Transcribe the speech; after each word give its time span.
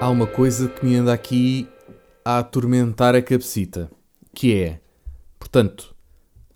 há 0.00 0.10
uma 0.10 0.26
coisa 0.26 0.68
que 0.68 0.84
me 0.84 0.96
anda 0.96 1.12
aqui 1.12 1.68
a 2.24 2.38
atormentar 2.38 3.14
a 3.14 3.22
cabecita, 3.22 3.90
que 4.34 4.54
é, 4.54 4.80
portanto, 5.38 5.94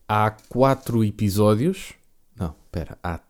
há 0.06 0.30
quatro 0.30 1.02
episódios, 1.04 1.94
não, 2.36 2.54
espera, 2.64 2.98
há, 3.02 3.20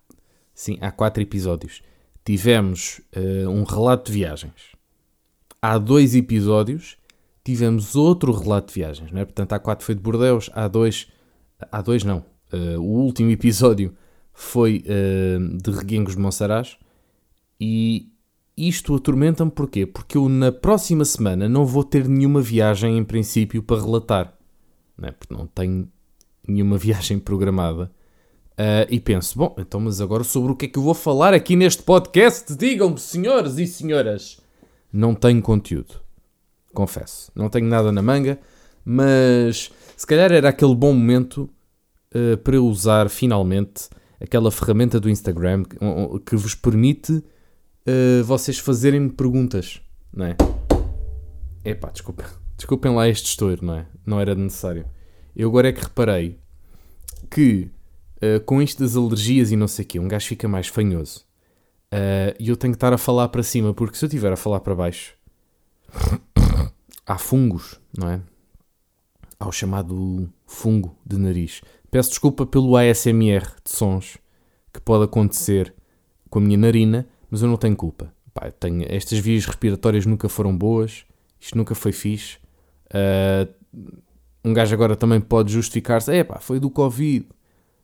sim, 0.55 0.79
há 0.81 0.91
quatro 0.91 1.23
episódios, 1.23 1.83
tivemos 2.25 3.01
uh, 3.17 3.49
um 3.49 3.63
relato 3.63 4.11
de 4.11 4.19
viagens. 4.19 4.75
Há 5.63 5.79
dois 5.79 6.15
episódios, 6.15 6.97
tivemos 7.45 7.95
outro 7.95 8.33
relato 8.33 8.69
de 8.69 8.81
viagens, 8.81 9.13
não 9.13 9.21
é? 9.21 9.25
Portanto, 9.25 9.53
há 9.53 9.59
quatro 9.59 9.85
foi 9.85 9.95
de 9.95 10.01
Bordeus, 10.01 10.51
há 10.55 10.67
dois, 10.67 11.09
há 11.71 11.81
dois 11.81 12.03
não, 12.03 12.25
uh, 12.53 12.81
o 12.81 13.01
último 13.03 13.31
episódio 13.31 13.95
foi 14.33 14.85
uh, 14.87 15.59
de 15.59 15.71
Reguengos 15.71 16.17
de 16.17 16.21
Monsaraz 16.21 16.77
e 17.61 18.10
isto 18.69 18.95
atormenta-me 18.95 19.51
porquê? 19.51 19.87
Porque 19.87 20.17
eu 20.17 20.29
na 20.29 20.53
próxima 20.53 21.05
semana 21.05 21.49
não 21.49 21.65
vou 21.65 21.85
ter 21.85 22.09
nenhuma 22.09 22.41
viagem 22.41 22.99
em 22.99 23.05
princípio 23.05 23.63
para 23.63 23.81
relatar. 23.81 24.35
Não 24.97 25.09
é? 25.09 25.13
Porque 25.13 25.35
não 25.35 25.47
tenho 25.47 25.89
nenhuma 26.47 26.77
viagem 26.79 27.19
programada. 27.19 27.91
Uh, 28.53 28.85
e 28.91 29.01
penso, 29.01 29.39
bom, 29.39 29.55
então 29.59 29.81
mas 29.81 30.03
agora 30.03 30.23
sobre 30.23 30.53
o 30.53 30.57
que 30.57 30.67
é 30.67 30.69
que 30.69 30.79
eu 30.79 30.83
vou 30.83 30.93
falar 30.93 31.33
aqui 31.33 31.57
neste 31.57 31.83
podcast? 31.83 32.55
Digam-me, 32.55 32.99
senhores 32.99 33.57
e 33.57 33.67
senhoras. 33.67 34.39
Não 34.93 35.15
tenho 35.15 35.41
conteúdo. 35.41 36.01
Confesso. 36.75 37.33
Não 37.35 37.49
tenho 37.49 37.67
nada 37.67 37.91
na 37.91 38.03
manga. 38.03 38.39
Mas 38.85 39.71
se 39.97 40.07
calhar 40.07 40.31
era 40.33 40.51
aquele 40.51 40.75
bom 40.75 40.93
momento 40.93 41.49
uh, 42.15 42.37
para 42.39 42.57
eu 42.57 42.67
usar 42.67 43.09
finalmente 43.09 43.89
aquela 44.21 44.51
ferramenta 44.51 45.01
do 45.01 45.09
Instagram 45.09 45.65
que, 45.65 45.79
que 46.27 46.37
vos 46.37 46.55
permite 46.55 47.23
uh, 47.87 48.25
vocês 48.25 48.59
fazerem-me 48.59 49.11
perguntas, 49.11 49.81
não 50.13 50.27
é? 50.27 50.37
Epá, 51.65 51.91
desculpa. 51.91 52.25
Desculpem 52.57 52.95
lá 52.95 53.09
este 53.09 53.27
estouro, 53.27 53.65
não 53.65 53.75
é? 53.75 53.87
Não 54.05 54.21
era 54.21 54.35
necessário. 54.35 54.85
Eu 55.35 55.49
agora 55.49 55.71
é 55.71 55.73
que 55.73 55.81
reparei 55.81 56.39
que 57.31 57.71
uh, 58.23 58.41
com 58.45 58.61
isto 58.61 58.83
das 58.83 58.97
alergias 58.97 59.51
e 59.51 59.57
não 59.57 59.67
sei 59.67 59.85
o 59.85 59.89
quê, 59.89 59.99
um 59.99 60.07
gajo 60.07 60.27
fica 60.27 60.47
mais 60.47 60.69
fanhoso. 60.69 61.25
Uh, 61.93 62.37
e 62.39 62.49
eu 62.49 62.57
tenho 62.57 62.73
que 62.73 62.77
estar 62.77 62.93
a 62.93 62.99
falar 62.99 63.29
para 63.29 63.43
cima, 63.43 63.73
porque 63.75 63.97
se 63.97 64.05
eu 64.05 64.09
estiver 64.09 64.33
a 64.33 64.37
falar 64.37 64.61
para 64.61 64.75
baixo, 64.75 65.15
há 67.07 67.19
fungos, 67.19 67.81
não 67.97 68.09
é? 68.09 68.21
Há 69.39 69.49
o 69.49 69.53
chamado 69.53 70.31
fungo 70.47 70.97
de 71.05 71.19
nariz. 71.19 71.63
Peço 71.91 72.11
desculpa 72.11 72.47
pelo 72.47 72.77
ASMR 72.77 73.55
de 73.65 73.71
sons 73.71 74.19
que 74.73 74.81
pode 74.81 75.05
acontecer 75.05 75.75
com 76.29 76.39
a 76.39 76.43
minha 76.43 76.59
narina, 76.59 77.09
mas 77.31 77.43
eu 77.43 77.49
não 77.49 77.57
tenho 77.57 77.77
culpa. 77.77 78.13
Pá, 78.35 78.51
tenho, 78.51 78.85
estas 78.89 79.19
vias 79.19 79.47
respiratórias 79.47 80.07
nunca 80.07 80.29
foram 80.29 80.57
boas, 80.57 81.05
isto 81.39 81.57
nunca 81.57 81.75
foi 81.75 81.93
fixe. 81.93 82.39
Uh, 82.87 83.53
um 84.45 84.53
gajo 84.53 84.75
agora 84.75 84.97
também 84.97 85.21
pode 85.21 85.53
justificar-se, 85.53 86.15
é 86.15 86.25
pá, 86.25 86.39
foi 86.41 86.59
do 86.59 86.71
Covid. 86.71 87.27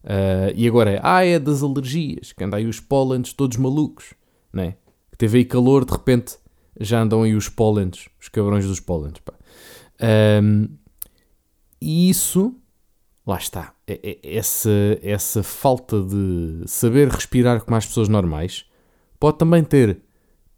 Uh, 0.05 0.55
e 0.55 0.69
agora 0.69 0.92
é, 0.92 1.00
ah, 1.02 1.24
é 1.24 1.39
das 1.39 1.62
alergias, 1.62 2.33
que 2.33 2.44
andam 2.44 2.58
aí 2.58 2.67
os 2.67 2.78
pólenes 2.78 3.33
todos 3.33 3.56
malucos, 3.56 4.14
né? 4.52 4.77
Que 5.11 5.19
teve 5.19 5.39
aí 5.39 5.44
calor, 5.44 5.84
de 5.84 5.92
repente 5.92 6.36
já 6.78 7.00
andam 7.02 7.22
aí 7.22 7.34
os 7.34 7.48
pólenes, 7.48 8.08
os 8.20 8.28
cabrões 8.28 8.67
dos 8.67 8.80
pólenes, 8.80 9.19
pá. 9.20 9.34
Um, 10.42 10.69
e 11.80 12.08
isso, 12.08 12.55
lá 13.27 13.36
está, 13.36 13.74
é, 13.86 14.00
é, 14.02 14.36
essa, 14.36 14.70
essa 15.02 15.42
falta 15.42 16.00
de 16.00 16.62
saber 16.67 17.08
respirar 17.08 17.62
como 17.62 17.77
as 17.77 17.86
pessoas 17.86 18.08
normais 18.08 18.64
pode 19.19 19.39
também 19.39 19.62
ter 19.62 19.91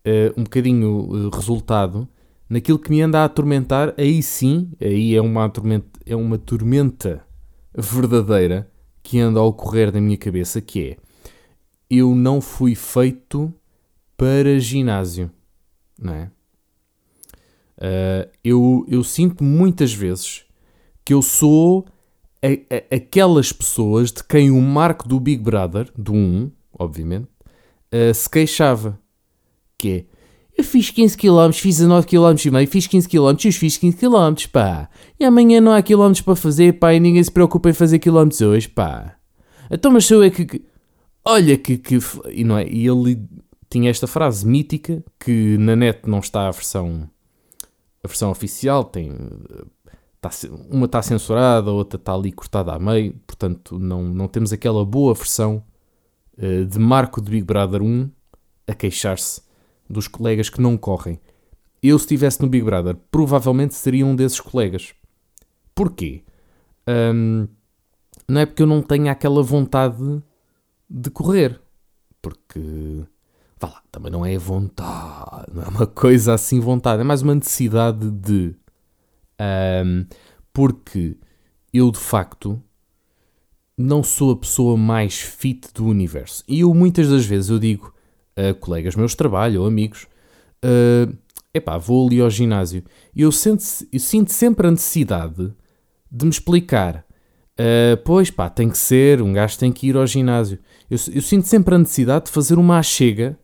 uh, 0.06 0.40
um 0.40 0.44
bocadinho 0.44 0.88
uh, 0.88 1.30
resultado 1.30 2.08
naquilo 2.48 2.78
que 2.78 2.90
me 2.90 3.02
anda 3.02 3.20
a 3.20 3.24
atormentar, 3.24 3.94
aí 3.98 4.22
sim, 4.22 4.70
aí 4.80 5.14
é 5.14 5.20
uma, 5.20 5.48
tormenta, 5.48 6.00
é 6.06 6.16
uma 6.16 6.38
tormenta 6.38 7.24
verdadeira 7.76 8.70
que 9.02 9.18
anda 9.18 9.40
a 9.40 9.44
ocorrer 9.44 9.92
na 9.92 10.00
minha 10.00 10.16
cabeça, 10.16 10.60
que 10.60 10.90
é 10.90 10.96
eu 11.90 12.14
não 12.14 12.40
fui 12.40 12.74
feito 12.74 13.52
para 14.16 14.58
ginásio, 14.58 15.30
não 15.98 16.12
é? 16.12 16.30
Uh, 17.78 18.28
eu, 18.42 18.84
eu 18.88 19.04
sinto 19.04 19.44
muitas 19.44 19.92
vezes 19.92 20.44
que 21.04 21.14
eu 21.14 21.22
sou 21.22 21.86
a, 22.42 22.48
a, 22.48 22.96
aquelas 22.96 23.52
pessoas 23.52 24.12
de 24.12 24.22
quem 24.24 24.50
o 24.50 24.60
Marco 24.60 25.08
do 25.08 25.20
Big 25.20 25.42
Brother, 25.42 25.90
do 25.96 26.12
1, 26.12 26.50
obviamente, 26.76 27.28
uh, 27.92 28.14
se 28.14 28.28
queixava. 28.28 28.98
Que 29.76 29.88
é, 29.90 30.18
eu 30.58 30.64
fiz 30.64 30.90
15 30.90 31.16
km, 31.16 31.52
fiz 31.52 31.78
19 31.78 32.04
km 32.04 32.34
e 32.44 32.50
meio, 32.50 32.66
fiz 32.66 32.88
15 32.88 33.08
km 33.08 33.36
e 33.44 33.48
os 33.48 33.56
fiz 33.56 33.76
15 33.76 33.96
km, 33.96 34.48
pá. 34.52 34.90
E 35.18 35.24
amanhã 35.24 35.60
não 35.60 35.70
há 35.70 35.80
km 35.80 36.12
para 36.24 36.34
fazer, 36.34 36.80
pá, 36.80 36.92
e 36.92 36.98
ninguém 36.98 37.22
se 37.22 37.30
preocupa 37.30 37.70
em 37.70 37.72
fazer 37.72 38.00
km 38.00 38.28
hoje, 38.44 38.68
pá. 38.68 39.14
Então, 39.70 39.92
mas 39.92 40.04
sou 40.04 40.24
é 40.24 40.30
que... 40.30 40.44
que 40.44 40.64
olha 41.24 41.56
que, 41.56 41.78
que... 41.78 41.98
E, 42.32 42.42
não 42.42 42.58
é? 42.58 42.66
e 42.66 42.88
ele 42.88 43.24
tinha 43.70 43.88
esta 43.88 44.08
frase 44.08 44.44
mítica, 44.44 45.04
que 45.20 45.56
na 45.58 45.76
net 45.76 46.00
não 46.08 46.18
está 46.18 46.48
a 46.48 46.50
versão... 46.50 47.08
A 48.02 48.08
versão 48.08 48.28
oficial, 48.28 48.82
tem... 48.82 49.12
Tá, 50.20 50.30
uma 50.68 50.86
está 50.86 51.00
censurada, 51.02 51.70
a 51.70 51.72
outra 51.72 51.96
está 51.96 52.14
ali 52.14 52.32
cortada 52.32 52.72
a 52.72 52.78
meio, 52.80 53.14
portanto 53.24 53.78
não, 53.78 54.02
não 54.02 54.26
temos 54.26 54.52
aquela 54.52 54.84
boa 54.84 55.14
versão 55.14 55.62
de 56.38 56.78
Marco 56.78 57.20
de 57.20 57.30
Big 57.30 57.44
Brother 57.44 57.82
1 57.82 58.10
a 58.68 58.74
queixar-se 58.74 59.42
dos 59.88 60.06
colegas 60.06 60.48
que 60.48 60.60
não 60.60 60.76
correm. 60.76 61.20
Eu, 61.82 61.98
se 61.98 62.04
estivesse 62.04 62.40
no 62.40 62.48
Big 62.48 62.64
Brother, 62.64 62.96
provavelmente 63.10 63.74
seria 63.74 64.04
um 64.04 64.14
desses 64.14 64.40
colegas. 64.40 64.94
Porquê? 65.74 66.24
Um, 66.88 67.48
não 68.28 68.40
é 68.40 68.46
porque 68.46 68.62
eu 68.62 68.66
não 68.66 68.82
tenho 68.82 69.10
aquela 69.10 69.42
vontade 69.42 70.22
de 70.88 71.10
correr. 71.10 71.60
Porque, 72.20 73.04
vá 73.58 73.68
lá, 73.68 73.82
também 73.90 74.10
não 74.10 74.26
é 74.26 74.36
vontade, 74.36 75.52
não 75.54 75.62
é 75.62 75.68
uma 75.68 75.86
coisa 75.86 76.34
assim 76.34 76.60
vontade, 76.60 77.00
é 77.00 77.04
mais 77.04 77.22
uma 77.22 77.34
necessidade 77.34 78.10
de. 78.10 78.54
Um, 79.40 80.04
porque 80.52 81.16
eu, 81.72 81.90
de 81.92 81.98
facto, 81.98 82.60
não 83.78 84.02
sou 84.02 84.32
a 84.32 84.36
pessoa 84.36 84.76
mais 84.76 85.20
fit 85.20 85.68
do 85.72 85.86
universo. 85.86 86.42
E 86.48 86.60
eu, 86.60 86.74
muitas 86.74 87.08
das 87.08 87.24
vezes, 87.24 87.48
eu 87.48 87.60
digo 87.60 87.94
a 88.36 88.52
colegas 88.54 88.96
meus 88.96 89.12
de 89.12 89.16
trabalho 89.16 89.62
ou 89.62 89.66
amigos, 89.66 90.06
uh, 90.64 91.16
epá, 91.54 91.78
vou 91.78 92.06
ali 92.06 92.20
ao 92.20 92.28
ginásio. 92.28 92.82
E 93.14 93.22
eu 93.22 93.30
sinto, 93.32 93.62
eu 93.92 94.00
sinto 94.00 94.32
sempre 94.32 94.66
a 94.66 94.70
necessidade 94.70 95.52
de 96.10 96.24
me 96.24 96.30
explicar. 96.30 97.04
Uh, 97.58 97.96
pois 98.04 98.30
pá, 98.30 98.48
tem 98.48 98.68
que 98.68 98.78
ser, 98.78 99.22
um 99.22 99.32
gajo 99.32 99.58
tem 99.58 99.72
que 99.72 99.88
ir 99.88 99.96
ao 99.96 100.06
ginásio. 100.06 100.58
Eu, 100.90 100.98
eu 101.12 101.22
sinto 101.22 101.46
sempre 101.46 101.74
a 101.74 101.78
necessidade 101.78 102.26
de 102.26 102.32
fazer 102.32 102.58
uma 102.58 102.78
achega 102.78 103.38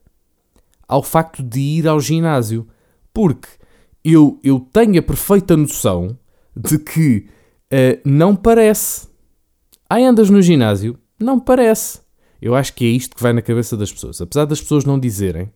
ao 0.86 1.02
facto 1.02 1.42
de 1.42 1.60
ir 1.60 1.88
ao 1.88 2.00
ginásio. 2.00 2.66
Porque 3.12 3.48
eu, 4.04 4.40
eu 4.42 4.60
tenho 4.60 4.98
a 4.98 5.02
perfeita 5.02 5.56
noção 5.56 6.18
de 6.56 6.78
que 6.78 7.28
uh, 7.72 8.00
não 8.04 8.34
parece. 8.34 9.13
Aí 9.88 10.04
andas 10.04 10.30
no 10.30 10.40
ginásio, 10.40 10.98
não 11.18 11.38
parece. 11.38 12.00
Eu 12.40 12.54
acho 12.54 12.74
que 12.74 12.84
é 12.84 12.88
isto 12.88 13.16
que 13.16 13.22
vai 13.22 13.32
na 13.32 13.42
cabeça 13.42 13.76
das 13.76 13.92
pessoas. 13.92 14.20
Apesar 14.20 14.44
das 14.44 14.60
pessoas 14.60 14.84
não 14.84 14.98
dizerem, 14.98 15.50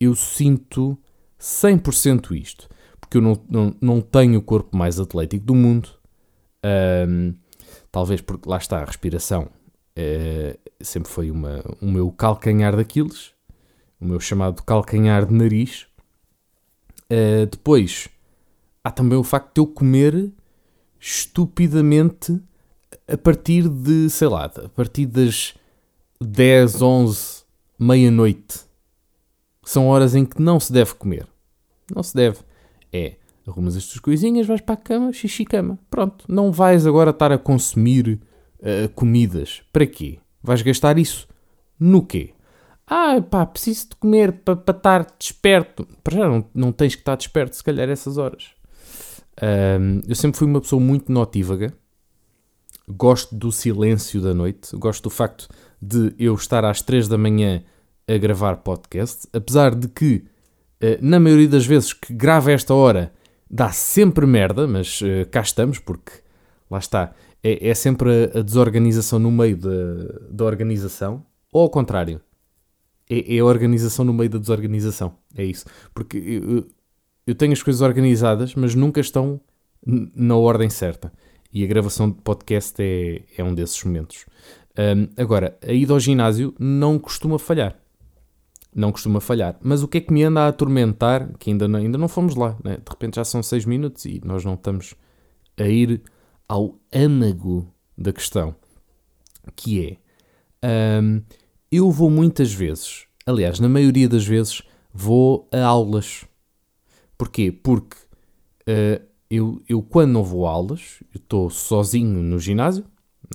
eu 0.00 0.14
sinto 0.14 0.98
100% 1.40 2.32
isto. 2.32 2.68
Porque 3.00 3.18
eu 3.18 3.22
não, 3.22 3.40
não, 3.48 3.76
não 3.80 4.00
tenho 4.00 4.38
o 4.38 4.42
corpo 4.42 4.76
mais 4.76 4.98
atlético 4.98 5.44
do 5.44 5.54
mundo. 5.54 5.88
Um, 7.08 7.34
talvez 7.92 8.20
porque 8.20 8.48
lá 8.48 8.56
está 8.56 8.80
a 8.80 8.84
respiração. 8.84 9.48
É, 9.94 10.58
sempre 10.80 11.10
foi 11.10 11.30
uma, 11.30 11.62
o 11.80 11.86
meu 11.86 12.10
calcanhar 12.10 12.76
daqueles. 12.76 13.32
O 14.00 14.04
meu 14.04 14.20
chamado 14.20 14.62
calcanhar 14.62 15.26
de 15.26 15.34
nariz. 15.34 15.86
Uh, 17.04 17.46
depois, 17.46 18.08
há 18.82 18.90
também 18.90 19.16
o 19.16 19.22
facto 19.22 19.54
de 19.54 19.60
eu 19.60 19.66
comer 19.66 20.32
estupidamente 20.98 22.40
a 23.08 23.16
partir 23.16 23.68
de, 23.68 24.08
sei 24.10 24.28
lá, 24.28 24.44
a 24.44 24.68
partir 24.68 25.06
das 25.06 25.54
10, 26.20 26.82
11, 26.82 27.44
meia-noite. 27.78 28.60
São 29.64 29.88
horas 29.88 30.14
em 30.14 30.24
que 30.24 30.40
não 30.40 30.60
se 30.60 30.72
deve 30.72 30.94
comer. 30.94 31.26
Não 31.94 32.02
se 32.02 32.14
deve. 32.14 32.38
É, 32.92 33.16
arrumas 33.46 33.76
as 33.76 33.86
tuas 33.86 34.00
coisinhas, 34.00 34.46
vais 34.46 34.60
para 34.60 34.74
a 34.74 34.78
cama, 34.78 35.12
xixi 35.12 35.44
cama. 35.44 35.78
Pronto. 35.90 36.24
Não 36.28 36.52
vais 36.52 36.86
agora 36.86 37.10
estar 37.10 37.32
a 37.32 37.38
consumir 37.38 38.20
uh, 38.60 38.88
comidas. 38.94 39.62
Para 39.72 39.86
quê? 39.86 40.18
Vais 40.42 40.62
gastar 40.62 40.98
isso 40.98 41.28
no 41.78 42.04
quê? 42.04 42.32
Ah, 42.86 43.20
pá, 43.20 43.44
preciso 43.44 43.90
de 43.90 43.96
comer 43.96 44.32
para 44.32 44.56
pa 44.56 44.72
estar 44.72 45.06
desperto. 45.18 45.86
Para 46.04 46.16
já 46.16 46.28
não, 46.28 46.44
não 46.54 46.72
tens 46.72 46.94
que 46.94 47.00
estar 47.00 47.16
desperto, 47.16 47.56
se 47.56 47.64
calhar, 47.64 47.88
essas 47.88 48.16
horas. 48.16 48.50
Um, 49.42 50.00
eu 50.08 50.14
sempre 50.14 50.38
fui 50.38 50.46
uma 50.46 50.60
pessoa 50.60 50.80
muito 50.80 51.10
notívaga. 51.10 51.74
Gosto 52.88 53.34
do 53.34 53.50
silêncio 53.50 54.20
da 54.20 54.32
noite. 54.32 54.76
Gosto 54.76 55.04
do 55.04 55.10
facto 55.10 55.48
de 55.80 56.14
eu 56.18 56.34
estar 56.34 56.64
às 56.64 56.80
3 56.82 57.08
da 57.08 57.18
manhã 57.18 57.62
a 58.08 58.16
gravar 58.16 58.56
podcast, 58.58 59.26
apesar 59.32 59.74
de 59.74 59.88
que 59.88 60.24
Uh, 60.76 60.98
na 61.00 61.18
maioria 61.18 61.48
das 61.48 61.64
vezes 61.64 61.94
que 61.94 62.12
gravo 62.12 62.50
a 62.50 62.52
esta 62.52 62.74
hora, 62.74 63.12
dá 63.50 63.70
sempre 63.72 64.26
merda, 64.26 64.68
mas 64.68 65.00
uh, 65.00 65.26
cá 65.30 65.40
estamos, 65.40 65.78
porque 65.78 66.12
lá 66.70 66.78
está. 66.78 67.14
É, 67.42 67.68
é 67.70 67.74
sempre 67.74 68.10
a, 68.10 68.40
a, 68.40 68.42
desorganização 68.42 69.18
no 69.18 69.30
meio 69.30 69.56
da, 69.56 69.70
da 70.30 70.44
organização, 70.44 71.24
ou 71.50 71.62
ao 71.62 71.70
contrário, 71.70 72.20
é, 73.08 73.36
é, 73.36 73.38
a 73.38 73.44
organização 73.44 74.04
no 74.04 74.12
meio 74.12 74.28
da 74.28 74.38
desorganização. 74.38 75.14
É 75.34 75.44
isso. 75.44 75.64
Porque 75.94 76.18
eu, 76.18 76.66
eu 77.26 77.34
tenho 77.34 77.52
as 77.54 77.62
coisas 77.62 77.80
organizadas, 77.80 78.54
mas 78.54 78.74
nunca 78.74 79.00
estão 79.00 79.40
na 79.86 80.36
ordem 80.36 80.68
certa. 80.68 81.10
E 81.56 81.64
a 81.64 81.66
gravação 81.66 82.10
de 82.10 82.16
podcast 82.20 82.74
é, 82.82 83.22
é 83.34 83.42
um 83.42 83.54
desses 83.54 83.82
momentos. 83.82 84.26
Um, 84.78 85.08
agora, 85.16 85.58
a 85.66 85.72
ida 85.72 85.94
ao 85.94 85.98
ginásio 85.98 86.54
não 86.58 86.98
costuma 86.98 87.38
falhar. 87.38 87.80
Não 88.74 88.92
costuma 88.92 89.22
falhar. 89.22 89.56
Mas 89.62 89.82
o 89.82 89.88
que 89.88 89.96
é 89.96 90.00
que 90.02 90.12
me 90.12 90.22
anda 90.22 90.42
a 90.42 90.48
atormentar, 90.48 91.32
que 91.38 91.48
ainda 91.48 91.66
não, 91.66 91.78
ainda 91.78 91.96
não 91.96 92.08
fomos 92.08 92.36
lá, 92.36 92.58
né? 92.62 92.76
de 92.76 92.90
repente 92.90 93.16
já 93.16 93.24
são 93.24 93.42
6 93.42 93.64
minutos 93.64 94.04
e 94.04 94.20
nós 94.22 94.44
não 94.44 94.52
estamos 94.52 94.94
a 95.56 95.62
ir 95.62 96.02
ao 96.46 96.78
âmago 96.94 97.72
da 97.96 98.12
questão, 98.12 98.54
que 99.54 99.98
é, 100.60 101.00
um, 101.02 101.22
eu 101.72 101.90
vou 101.90 102.10
muitas 102.10 102.52
vezes, 102.52 103.06
aliás, 103.24 103.60
na 103.60 103.68
maioria 103.70 104.10
das 104.10 104.26
vezes, 104.26 104.60
vou 104.92 105.48
a 105.50 105.64
aulas. 105.64 106.26
Porquê? 107.16 107.50
Porque 107.50 107.96
uh, 108.68 109.15
eu, 109.30 109.60
eu, 109.68 109.82
quando 109.82 110.12
não 110.12 110.22
vou 110.22 110.46
a 110.46 110.50
aulas, 110.50 111.02
estou 111.14 111.50
sozinho 111.50 112.22
no 112.22 112.38
ginásio, 112.38 112.84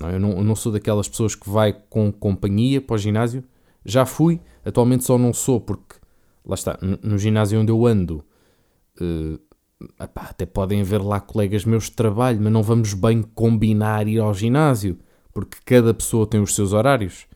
não, 0.00 0.10
eu, 0.10 0.18
não, 0.18 0.30
eu 0.30 0.44
não 0.44 0.56
sou 0.56 0.72
daquelas 0.72 1.08
pessoas 1.08 1.34
que 1.34 1.48
vai 1.48 1.72
com 1.72 2.10
companhia 2.10 2.80
para 2.80 2.94
o 2.94 2.98
ginásio, 2.98 3.44
já 3.84 4.06
fui, 4.06 4.40
atualmente 4.64 5.04
só 5.04 5.18
não 5.18 5.32
sou, 5.32 5.60
porque 5.60 5.96
lá 6.44 6.54
está, 6.54 6.78
no, 7.02 7.18
ginásio 7.18 7.60
onde 7.60 7.70
eu 7.70 7.86
ando, 7.86 8.24
uh, 9.00 9.38
até 9.98 10.46
podem 10.46 10.80
haver 10.80 11.02
lá 11.02 11.20
colegas 11.20 11.64
meus 11.64 11.84
de 11.84 11.92
trabalho, 11.92 12.40
mas 12.40 12.52
não 12.52 12.62
vamos 12.62 12.94
bem 12.94 13.22
combinar 13.22 14.06
ir 14.06 14.18
ao 14.18 14.32
ginásio, 14.32 14.98
porque 15.34 15.58
cada 15.64 15.92
pessoa 15.92 16.26
tem 16.26 16.40
os 16.40 16.54
seus 16.54 16.72
horários, 16.72 17.26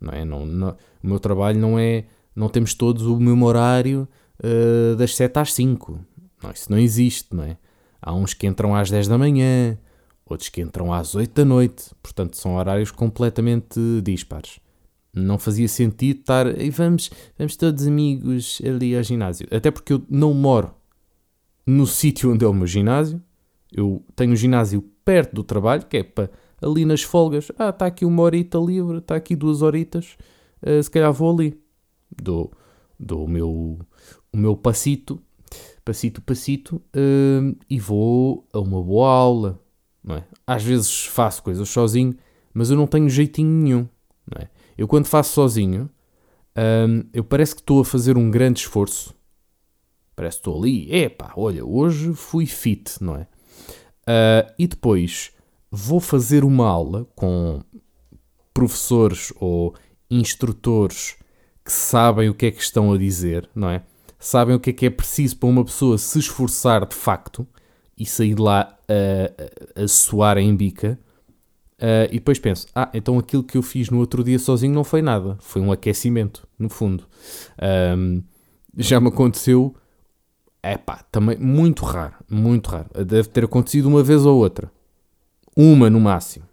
não 0.00 0.12
é? 0.12 0.24
Não, 0.24 0.46
não, 0.46 0.76
o 1.02 1.06
meu 1.06 1.18
trabalho 1.18 1.58
não 1.58 1.78
é, 1.78 2.06
não 2.34 2.48
temos 2.48 2.72
todos 2.72 3.04
o 3.04 3.18
mesmo 3.18 3.44
horário 3.44 4.08
uh, 4.42 4.96
das 4.96 5.14
7 5.14 5.38
às 5.38 5.52
5, 5.52 5.98
não, 6.42 6.50
isso 6.50 6.70
não 6.70 6.78
existe, 6.78 7.34
não 7.34 7.44
é? 7.44 7.58
Há 8.00 8.14
uns 8.14 8.34
que 8.34 8.46
entram 8.46 8.74
às 8.74 8.90
10 8.90 9.08
da 9.08 9.18
manhã, 9.18 9.78
outros 10.24 10.48
que 10.48 10.60
entram 10.60 10.92
às 10.92 11.14
8 11.14 11.32
da 11.32 11.44
noite, 11.44 11.94
portanto 12.02 12.36
são 12.36 12.56
horários 12.56 12.90
completamente 12.90 13.80
dispares. 14.02 14.58
Não 15.14 15.38
fazia 15.38 15.68
sentido 15.68 16.20
estar 16.20 16.60
e 16.60 16.68
vamos, 16.70 17.10
vamos 17.38 17.56
todos 17.56 17.86
amigos 17.86 18.60
ali 18.64 18.96
ao 18.96 19.02
ginásio. 19.02 19.46
Até 19.50 19.70
porque 19.70 19.92
eu 19.94 20.02
não 20.10 20.34
moro 20.34 20.74
no 21.66 21.86
sítio 21.88 22.32
onde 22.32 22.44
é 22.44 22.48
o 22.48 22.52
meu 22.52 22.66
ginásio. 22.66 23.22
Eu 23.72 24.04
tenho 24.14 24.32
um 24.32 24.36
ginásio 24.36 24.82
perto 25.04 25.34
do 25.34 25.42
trabalho, 25.42 25.86
que 25.86 25.98
é 25.98 26.02
para 26.02 26.30
ali 26.60 26.84
nas 26.84 27.02
folgas. 27.02 27.50
Ah, 27.58 27.70
está 27.70 27.86
aqui 27.86 28.04
uma 28.04 28.22
horita 28.22 28.58
livre, 28.58 28.98
está 28.98 29.16
aqui 29.16 29.34
duas 29.34 29.62
horitas, 29.62 30.16
uh, 30.62 30.82
se 30.82 30.90
calhar 30.90 31.12
vou 31.12 31.32
ali. 31.32 31.60
Dou, 32.22 32.52
dou 32.98 33.24
o, 33.24 33.28
meu, 33.28 33.78
o 34.32 34.36
meu 34.36 34.56
passito 34.56 35.20
passito, 35.86 36.20
passito, 36.20 36.82
uh, 36.96 37.56
e 37.70 37.78
vou 37.78 38.44
a 38.52 38.58
uma 38.58 38.82
boa 38.82 39.08
aula. 39.08 39.62
Não 40.02 40.16
é? 40.16 40.24
Às 40.44 40.64
vezes 40.64 41.06
faço 41.06 41.42
coisas 41.44 41.68
sozinho, 41.68 42.14
mas 42.52 42.70
eu 42.70 42.76
não 42.76 42.88
tenho 42.88 43.08
jeitinho 43.08 43.48
nenhum. 43.48 43.88
Não 44.26 44.42
é? 44.42 44.50
Eu 44.76 44.88
quando 44.88 45.06
faço 45.06 45.32
sozinho, 45.32 45.88
uh, 46.58 47.08
eu 47.12 47.22
parece 47.22 47.54
que 47.54 47.60
estou 47.60 47.80
a 47.80 47.84
fazer 47.84 48.16
um 48.18 48.30
grande 48.30 48.60
esforço. 48.60 49.14
Parece 50.16 50.38
que 50.38 50.40
estou 50.40 50.60
ali, 50.60 50.92
epá, 50.92 51.32
olha, 51.36 51.64
hoje 51.64 52.12
fui 52.14 52.46
fit, 52.46 53.00
não 53.00 53.14
é? 53.16 53.28
Uh, 54.02 54.52
e 54.58 54.66
depois 54.66 55.30
vou 55.70 56.00
fazer 56.00 56.42
uma 56.42 56.66
aula 56.66 57.06
com 57.14 57.62
professores 58.52 59.32
ou 59.38 59.74
instrutores 60.10 61.16
que 61.64 61.70
sabem 61.70 62.28
o 62.28 62.34
que 62.34 62.46
é 62.46 62.50
que 62.50 62.62
estão 62.62 62.92
a 62.92 62.98
dizer, 62.98 63.48
não 63.54 63.68
é? 63.70 63.82
Sabem 64.18 64.54
o 64.54 64.60
que 64.60 64.70
é 64.70 64.72
que 64.72 64.86
é 64.86 64.90
preciso 64.90 65.36
para 65.36 65.48
uma 65.48 65.64
pessoa 65.64 65.98
se 65.98 66.18
esforçar 66.18 66.86
de 66.86 66.94
facto 66.94 67.46
e 67.96 68.04
sair 68.04 68.34
de 68.34 68.42
lá 68.42 68.76
a, 68.88 69.82
a, 69.82 69.88
suar 69.88 70.38
em 70.38 70.54
bica. 70.54 70.98
Uh, 71.78 72.08
e 72.10 72.14
depois 72.14 72.38
penso, 72.38 72.66
ah, 72.74 72.88
então 72.94 73.18
aquilo 73.18 73.44
que 73.44 73.58
eu 73.58 73.62
fiz 73.62 73.90
no 73.90 73.98
outro 73.98 74.24
dia 74.24 74.38
sozinho 74.38 74.72
não 74.72 74.82
foi 74.82 75.02
nada, 75.02 75.36
foi 75.40 75.60
um 75.60 75.70
aquecimento, 75.70 76.48
no 76.58 76.70
fundo. 76.70 77.04
Um, 77.98 78.22
já 78.78 78.98
me 78.98 79.08
aconteceu, 79.08 79.74
é 80.62 80.78
pá, 80.78 81.04
também 81.12 81.36
muito 81.36 81.84
raro, 81.84 82.14
muito 82.30 82.70
raro. 82.70 82.88
Deve 83.04 83.28
ter 83.28 83.44
acontecido 83.44 83.86
uma 83.86 84.02
vez 84.02 84.24
ou 84.24 84.38
outra, 84.38 84.72
uma 85.54 85.90
no 85.90 86.00
máximo, 86.00 86.46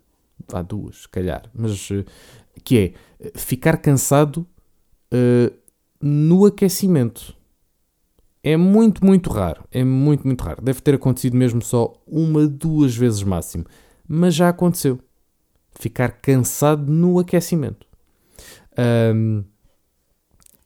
há 0.51 0.61
duas, 0.61 1.03
se 1.03 1.09
calhar, 1.09 1.43
mas 1.53 1.89
uh, 1.91 2.03
que 2.61 2.77
é 2.77 3.39
ficar 3.39 3.77
cansado 3.77 4.45
uh, 5.13 5.53
no 6.01 6.45
aquecimento. 6.45 7.33
É 8.43 8.57
muito, 8.57 9.05
muito 9.05 9.29
raro. 9.29 9.63
É 9.71 9.83
muito, 9.83 10.27
muito 10.27 10.41
raro. 10.43 10.61
Deve 10.61 10.81
ter 10.81 10.95
acontecido 10.95 11.37
mesmo 11.37 11.61
só 11.61 11.93
uma, 12.05 12.45
duas 12.45 12.95
vezes 12.95 13.23
máximo. 13.23 13.65
Mas 14.05 14.35
já 14.35 14.49
aconteceu. 14.49 14.99
Ficar 15.71 16.09
cansado 16.09 16.91
no 16.91 17.17
aquecimento. 17.17 17.87
Um, 19.15 19.43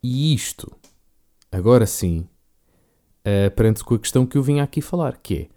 e 0.01 0.33
isto, 0.33 0.71
agora 1.51 1.85
sim, 1.85 2.27
aprende-se 3.45 3.83
com 3.83 3.95
a 3.95 3.99
questão 3.99 4.25
que 4.25 4.37
eu 4.37 4.43
vim 4.43 4.59
aqui 4.59 4.81
falar, 4.81 5.17
que 5.17 5.49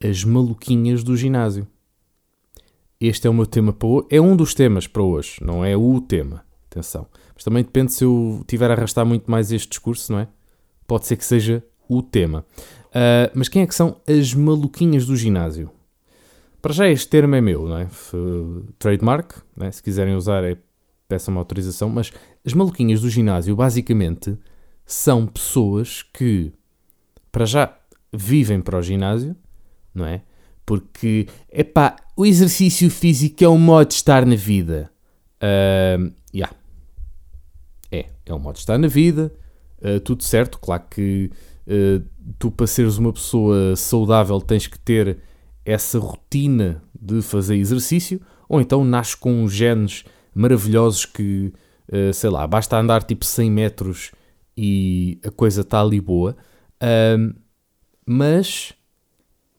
é 0.00 0.08
as 0.08 0.24
maluquinhas 0.24 1.02
do 1.02 1.16
ginásio. 1.16 1.66
Este 3.00 3.26
é 3.26 3.30
o 3.30 3.34
meu 3.34 3.46
tema 3.46 3.72
para 3.72 3.88
hoje. 3.88 4.06
É 4.10 4.20
um 4.20 4.36
dos 4.36 4.54
temas 4.54 4.86
para 4.86 5.02
hoje, 5.02 5.38
não 5.42 5.64
é 5.64 5.76
o 5.76 6.00
tema. 6.00 6.44
Atenção. 6.70 7.06
Mas 7.34 7.44
também 7.44 7.62
depende 7.62 7.92
se 7.92 8.04
eu 8.04 8.44
tiver 8.46 8.70
a 8.70 8.74
arrastar 8.74 9.06
muito 9.06 9.30
mais 9.30 9.50
este 9.52 9.68
discurso, 9.68 10.12
não 10.12 10.20
é? 10.20 10.28
Pode 10.88 11.06
ser 11.06 11.16
que 11.16 11.24
seja 11.24 11.62
o 11.88 12.02
tema. 12.02 12.44
Uh, 12.88 13.30
mas 13.34 13.48
quem 13.48 13.62
é 13.62 13.66
que 13.66 13.74
são 13.74 14.00
as 14.08 14.34
maluquinhas 14.34 15.06
do 15.06 15.14
ginásio? 15.14 15.70
Para 16.60 16.72
já 16.72 16.88
este 16.88 17.06
termo 17.08 17.36
é 17.36 17.40
meu, 17.40 17.68
não 17.68 17.78
é? 17.78 17.88
trademark, 18.78 19.36
é? 19.60 19.70
se 19.70 19.80
quiserem 19.80 20.16
usar 20.16 20.42
é 20.42 20.56
peçam-me 21.06 21.38
autorização, 21.38 21.88
mas 21.88 22.12
as 22.44 22.52
maluquinhas 22.52 23.00
do 23.00 23.08
ginásio 23.08 23.54
basicamente 23.54 24.36
são 24.84 25.26
pessoas 25.26 26.02
que 26.02 26.52
para 27.30 27.44
já 27.44 27.78
vivem 28.12 28.60
para 28.60 28.78
o 28.78 28.82
ginásio, 28.82 29.36
não 29.94 30.04
é? 30.04 30.22
Porque, 30.66 31.26
epá, 31.50 31.96
o 32.16 32.26
exercício 32.26 32.90
físico 32.90 33.44
é 33.44 33.48
um 33.48 33.58
modo 33.58 33.88
de 33.88 33.94
estar 33.94 34.26
na 34.26 34.36
vida. 34.36 34.90
Uh, 35.36 36.12
yeah. 36.34 36.54
É, 37.90 38.06
é 38.26 38.34
um 38.34 38.38
modo 38.38 38.54
de 38.54 38.60
estar 38.60 38.76
na 38.76 38.88
vida, 38.88 39.32
uh, 39.82 40.00
tudo 40.00 40.22
certo. 40.22 40.58
Claro 40.58 40.84
que 40.90 41.30
uh, 41.66 42.04
tu, 42.38 42.50
para 42.50 42.66
seres 42.66 42.98
uma 42.98 43.12
pessoa 43.12 43.74
saudável, 43.76 44.40
tens 44.40 44.66
que 44.66 44.78
ter 44.78 45.18
essa 45.64 45.98
rotina 45.98 46.82
de 46.98 47.20
fazer 47.22 47.56
exercício, 47.56 48.20
ou 48.48 48.60
então 48.60 48.84
nasces 48.84 49.14
com 49.14 49.46
genes 49.48 50.04
maravilhosos 50.34 51.04
que, 51.04 51.52
uh, 51.92 52.12
sei 52.12 52.30
lá, 52.30 52.46
basta 52.46 52.78
andar 52.78 53.02
tipo 53.02 53.24
100 53.24 53.50
metros 53.50 54.12
e 54.56 55.18
a 55.24 55.30
coisa 55.30 55.60
está 55.60 55.80
ali 55.80 56.00
boa. 56.00 56.36
mas 58.04 58.72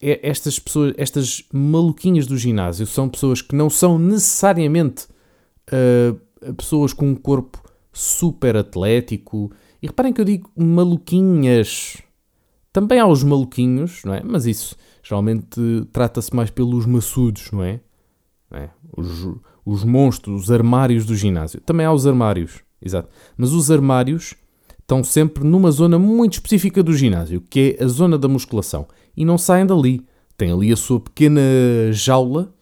estas 0.02 0.58
pessoas, 0.58 0.94
estas 0.98 1.44
maluquinhas 1.54 2.26
do 2.26 2.38
ginásio, 2.38 2.86
são 2.88 3.10
pessoas 3.10 3.42
que 3.42 3.56
não 3.56 3.70
são 3.70 4.00
necessariamente 4.00 5.08
uh, 5.72 6.54
pessoas 6.54 6.94
com 6.94 7.10
um 7.10 7.16
corpo 7.16 7.62
super 7.92 8.56
atlético 8.56 9.52
e 9.82 9.88
reparem 9.88 10.14
que 10.14 10.22
eu 10.22 10.26
digo 10.26 10.50
maluquinhas. 10.56 11.98
Também 12.72 13.00
há 13.00 13.08
os 13.08 13.24
maluquinhos, 13.24 14.02
não 14.04 14.14
é? 14.14 14.22
Mas 14.24 14.46
isso 14.46 14.76
geralmente 15.02 15.60
trata-se 15.92 16.36
mais 16.36 16.50
pelos 16.50 16.86
maçudos, 16.86 17.50
não 17.52 17.64
é? 17.64 17.80
Não 18.52 18.60
é? 18.60 18.70
Os, 18.96 19.28
os 19.66 19.84
monstros, 19.84 20.44
os 20.44 20.52
armários 20.52 21.06
do 21.06 21.16
ginásio. 21.16 21.62
Também 21.62 21.86
há 21.86 21.92
os 21.92 22.06
armários, 22.06 22.62
exato. 22.82 23.10
Mas 23.38 23.52
os 23.52 23.72
armários 23.72 24.36
estão 24.80 25.04
sempre 25.04 25.44
numa 25.44 25.72
zona 25.72 26.00
muito 26.00 26.34
específica 26.34 26.82
do 26.82 26.94
ginásio, 26.94 27.42
que 27.42 27.78
é 27.80 27.84
a 27.84 27.88
zona 27.88 28.18
da 28.18 28.28
musculação. 28.28 28.88
E 29.16 29.24
não 29.24 29.38
saem 29.38 29.66
dali. 29.66 30.06
Tem 30.36 30.52
ali 30.52 30.72
a 30.72 30.76
sua 30.76 31.00
pequena 31.00 31.42
jaula, 31.92 32.54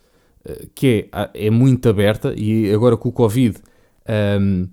eh, 0.43 0.67
que 0.73 1.09
é, 1.13 1.47
é 1.47 1.49
muito 1.49 1.87
aberta, 1.87 2.33
e 2.35 2.71
agora 2.73 2.97
com 2.97 3.09
o 3.09 3.11
Covid. 3.11 3.57
Um, 4.39 4.67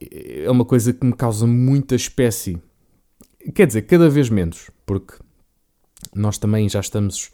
é 0.00 0.50
uma 0.50 0.64
coisa 0.64 0.92
que 0.92 1.04
me 1.04 1.12
causa 1.12 1.46
muita 1.46 1.94
espécie. 1.94 2.60
Quer 3.54 3.66
dizer, 3.66 3.82
cada 3.82 4.08
vez 4.08 4.30
menos, 4.30 4.70
porque 4.86 5.14
nós 6.14 6.38
também 6.38 6.68
já 6.68 6.80
estamos 6.80 7.30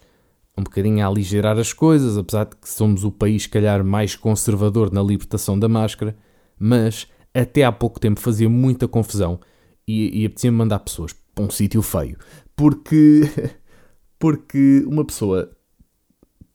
um 0.57 0.63
bocadinho 0.63 1.05
a 1.05 1.07
aligerar 1.07 1.57
as 1.57 1.71
coisas, 1.71 2.17
apesar 2.17 2.45
de 2.45 2.55
que 2.55 2.67
somos 2.67 3.03
o 3.03 3.11
país, 3.11 3.43
se 3.43 3.49
calhar, 3.49 3.83
mais 3.83 4.15
conservador 4.15 4.91
na 4.91 5.03
libertação 5.03 5.57
da 5.57 5.69
máscara, 5.69 6.17
mas 6.59 7.07
até 7.33 7.63
há 7.63 7.71
pouco 7.71 7.99
tempo 7.99 8.19
fazia 8.19 8.49
muita 8.49 8.87
confusão 8.87 9.39
e, 9.87 10.21
e 10.21 10.25
apetecia-me 10.25 10.57
mandar 10.57 10.79
pessoas 10.79 11.15
para 11.35 11.45
um 11.45 11.49
sítio 11.49 11.81
feio. 11.83 12.17
Porque, 12.55 13.21
porque 14.17 14.83
uma 14.87 15.05
pessoa 15.05 15.51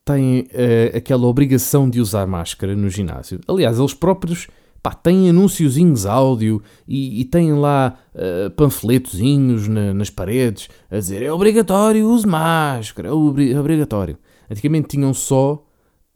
tem 0.03 0.41
uh, 0.41 0.97
aquela 0.97 1.25
obrigação 1.25 1.89
de 1.89 2.01
usar 2.01 2.27
máscara 2.27 2.75
no 2.75 2.89
ginásio. 2.89 3.39
Aliás, 3.47 3.79
eles 3.79 3.93
próprios 3.93 4.49
pá, 4.83 4.93
têm 4.93 5.29
anúnciozinhos 5.29 6.05
áudio 6.05 6.61
e, 6.85 7.21
e 7.21 7.25
têm 7.25 7.53
lá 7.53 7.97
uh, 8.13 8.51
panfletozinhos 8.51 9.69
na, 9.69 9.93
nas 9.93 10.09
paredes 10.09 10.67
a 10.91 10.97
dizer 10.97 11.23
é 11.23 11.31
obrigatório, 11.31 12.09
use 12.09 12.27
máscara, 12.27 13.07
é 13.07 13.11
obrigatório. 13.11 14.17
Antigamente 14.51 14.89
tinham 14.89 15.13
só 15.13 15.65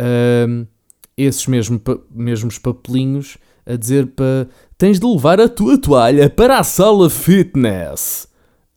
uh, 0.02 0.68
esses 1.16 1.48
mesmo, 1.48 1.82
mesmos 2.12 2.60
papelinhos 2.60 3.38
a 3.66 3.76
dizer 3.78 4.08
para 4.08 4.48
tens 4.78 5.00
de 5.00 5.06
levar 5.08 5.40
a 5.40 5.48
tua 5.48 5.78
toalha 5.78 6.30
para 6.30 6.60
a 6.60 6.64
sala 6.64 7.10
fitness. 7.10 8.28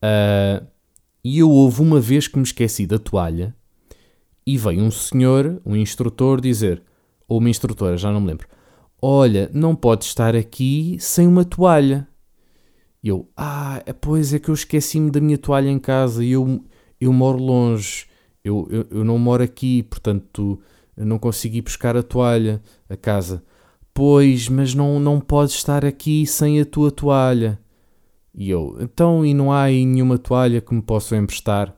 Uh, 0.02 0.64
e 1.22 1.40
eu 1.40 1.50
houve 1.50 1.82
uma 1.82 2.00
vez 2.00 2.28
que 2.28 2.38
me 2.38 2.44
esqueci 2.44 2.86
da 2.86 2.98
toalha 2.98 3.54
e 4.46 4.56
veio 4.56 4.82
um 4.82 4.90
senhor, 4.90 5.60
um 5.66 5.76
instrutor, 5.76 6.40
dizer, 6.40 6.82
ou 7.28 7.38
uma 7.38 7.50
instrutora, 7.50 7.96
já 7.96 8.10
não 8.10 8.20
me 8.20 8.28
lembro, 8.28 8.48
olha, 9.00 9.50
não 9.52 9.74
pode 9.74 10.04
estar 10.04 10.34
aqui 10.36 10.96
sem 11.00 11.26
uma 11.26 11.44
toalha. 11.44 12.06
E 13.02 13.08
eu, 13.08 13.28
ah, 13.36 13.82
é, 13.86 13.92
pois 13.92 14.34
é 14.34 14.38
que 14.38 14.50
eu 14.50 14.54
esqueci-me 14.54 15.10
da 15.10 15.20
minha 15.20 15.38
toalha 15.38 15.68
em 15.68 15.78
casa 15.78 16.24
e 16.24 16.32
eu, 16.32 16.62
eu 17.00 17.12
moro 17.12 17.38
longe, 17.38 18.06
eu, 18.44 18.68
eu, 18.70 18.86
eu 18.90 19.04
não 19.04 19.18
moro 19.18 19.42
aqui, 19.42 19.82
portanto 19.84 20.60
não 21.04 21.18
consigo 21.18 21.56
ir 21.56 21.62
buscar 21.62 21.96
a 21.96 22.02
toalha 22.02 22.60
a 22.88 22.96
casa. 22.96 23.42
Pois, 23.92 24.48
mas 24.48 24.74
não, 24.74 25.00
não 25.00 25.20
podes 25.20 25.54
estar 25.54 25.84
aqui 25.84 26.26
sem 26.26 26.60
a 26.60 26.64
tua 26.64 26.90
toalha. 26.90 27.58
E 28.34 28.48
eu, 28.48 28.76
então, 28.80 29.26
e 29.26 29.34
não 29.34 29.52
há 29.52 29.62
aí 29.62 29.84
nenhuma 29.84 30.18
toalha 30.18 30.60
que 30.60 30.74
me 30.74 30.82
possam 30.82 31.18
emprestar? 31.18 31.74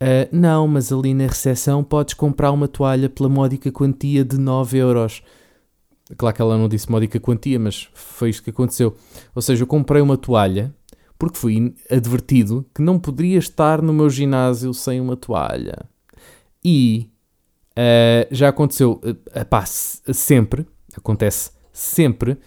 Uh, 0.00 0.28
não, 0.30 0.68
mas 0.68 0.92
ali 0.92 1.14
na 1.14 1.26
recepção 1.26 1.82
podes 1.82 2.14
comprar 2.14 2.52
uma 2.52 2.68
toalha 2.68 3.08
pela 3.08 3.28
módica 3.28 3.72
quantia 3.72 4.24
de 4.24 4.38
9 4.38 4.78
euros. 4.78 5.22
Claro 6.16 6.34
que 6.34 6.42
ela 6.42 6.56
não 6.56 6.68
disse 6.68 6.90
módica 6.90 7.20
quantia, 7.20 7.58
mas 7.58 7.88
foi 7.92 8.30
isto 8.30 8.42
que 8.42 8.50
aconteceu. 8.50 8.96
Ou 9.34 9.42
seja, 9.42 9.62
eu 9.62 9.66
comprei 9.66 10.00
uma 10.00 10.16
toalha 10.16 10.74
porque 11.18 11.36
fui 11.36 11.74
advertido 11.90 12.64
que 12.74 12.80
não 12.80 12.98
poderia 12.98 13.38
estar 13.38 13.82
no 13.82 13.92
meu 13.92 14.08
ginásio 14.08 14.72
sem 14.72 15.00
uma 15.00 15.16
toalha. 15.16 15.76
E 16.64 17.10
uh, 17.72 18.34
já 18.34 18.48
aconteceu, 18.48 19.00
uh, 19.04 19.44
pá, 19.46 19.64
sempre, 19.66 20.66
acontece 20.96 21.50
sempre, 21.72 22.32
uh, 22.32 22.38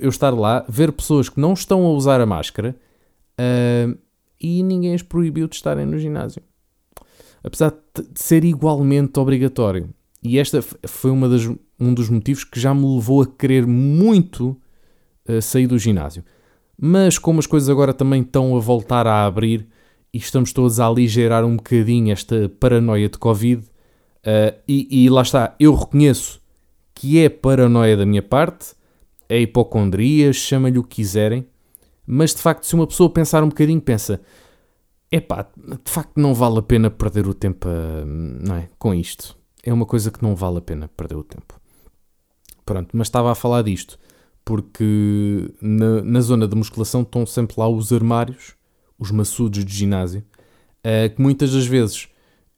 eu 0.00 0.08
estar 0.08 0.30
lá, 0.30 0.64
ver 0.68 0.92
pessoas 0.92 1.28
que 1.28 1.40
não 1.40 1.52
estão 1.52 1.84
a 1.84 1.90
usar 1.90 2.20
a 2.20 2.26
máscara 2.26 2.76
uh, 3.38 3.98
e 4.40 4.62
ninguém 4.62 4.94
as 4.94 5.02
proibiu 5.02 5.48
de 5.48 5.54
estarem 5.54 5.86
no 5.86 5.98
ginásio 5.98 6.42
apesar 7.42 7.70
de 7.70 8.20
ser 8.20 8.44
igualmente 8.44 9.18
obrigatório. 9.18 9.92
E 10.22 10.38
esta 10.38 10.62
foi 10.86 11.10
uma 11.10 11.28
das, 11.28 11.50
um 11.78 11.92
dos 11.92 12.08
motivos 12.08 12.44
que 12.44 12.60
já 12.60 12.72
me 12.72 12.86
levou 12.94 13.22
a 13.22 13.26
querer 13.26 13.66
muito 13.66 14.56
uh, 15.28 15.42
sair 15.42 15.66
do 15.66 15.78
ginásio. 15.78 16.24
Mas 16.80 17.18
como 17.18 17.40
as 17.40 17.46
coisas 17.46 17.68
agora 17.68 17.92
também 17.92 18.22
estão 18.22 18.56
a 18.56 18.60
voltar 18.60 19.06
a 19.06 19.26
abrir 19.26 19.66
e 20.12 20.18
estamos 20.18 20.52
todos 20.52 20.78
a 20.78 20.86
aligerar 20.86 21.44
um 21.44 21.56
bocadinho 21.56 22.12
esta 22.12 22.50
paranoia 22.60 23.08
de 23.08 23.18
Covid, 23.18 23.62
uh, 23.62 24.58
e, 24.68 25.04
e 25.04 25.10
lá 25.10 25.22
está, 25.22 25.54
eu 25.58 25.74
reconheço 25.74 26.40
que 26.94 27.18
é 27.18 27.28
paranoia 27.28 27.96
da 27.96 28.06
minha 28.06 28.22
parte, 28.22 28.74
é 29.28 29.40
hipocondria, 29.40 30.32
chama-lhe 30.32 30.78
o 30.78 30.82
que 30.82 30.96
quiserem, 30.96 31.46
mas 32.06 32.34
de 32.34 32.42
facto, 32.42 32.66
se 32.66 32.74
uma 32.74 32.86
pessoa 32.86 33.08
pensar 33.08 33.42
um 33.42 33.48
bocadinho, 33.48 33.80
pensa: 33.80 34.20
Epá, 35.10 35.46
de 35.56 35.90
facto 35.90 36.18
não 36.18 36.34
vale 36.34 36.58
a 36.58 36.62
pena 36.62 36.90
perder 36.90 37.26
o 37.26 37.34
tempo 37.34 37.68
não 38.06 38.56
é, 38.56 38.68
com 38.78 38.92
isto. 38.92 39.36
É 39.62 39.72
uma 39.72 39.86
coisa 39.86 40.10
que 40.10 40.22
não 40.22 40.34
vale 40.34 40.58
a 40.58 40.62
pena 40.62 40.88
perder 40.88 41.16
o 41.16 41.22
tempo. 41.22 41.60
Pronto, 42.64 42.96
mas 42.96 43.08
estava 43.08 43.30
a 43.30 43.34
falar 43.34 43.62
disto 43.62 43.98
porque 44.44 45.54
na, 45.60 46.02
na 46.02 46.20
zona 46.20 46.48
da 46.48 46.56
musculação 46.56 47.02
estão 47.02 47.24
sempre 47.24 47.54
lá 47.58 47.68
os 47.68 47.92
armários, 47.92 48.54
os 48.98 49.10
maçudos 49.12 49.64
de 49.64 49.72
ginásio, 49.72 50.24
uh, 50.80 51.14
que 51.14 51.22
muitas 51.22 51.52
das 51.52 51.64
vezes 51.64 52.08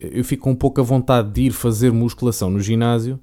eu 0.01 0.25
fico 0.25 0.45
com 0.45 0.53
um 0.53 0.57
pouco 0.57 0.81
a 0.81 0.85
vontade 0.85 1.31
de 1.31 1.43
ir 1.43 1.53
fazer 1.53 1.93
musculação 1.93 2.51
no 2.51 2.61
ginásio 2.61 3.21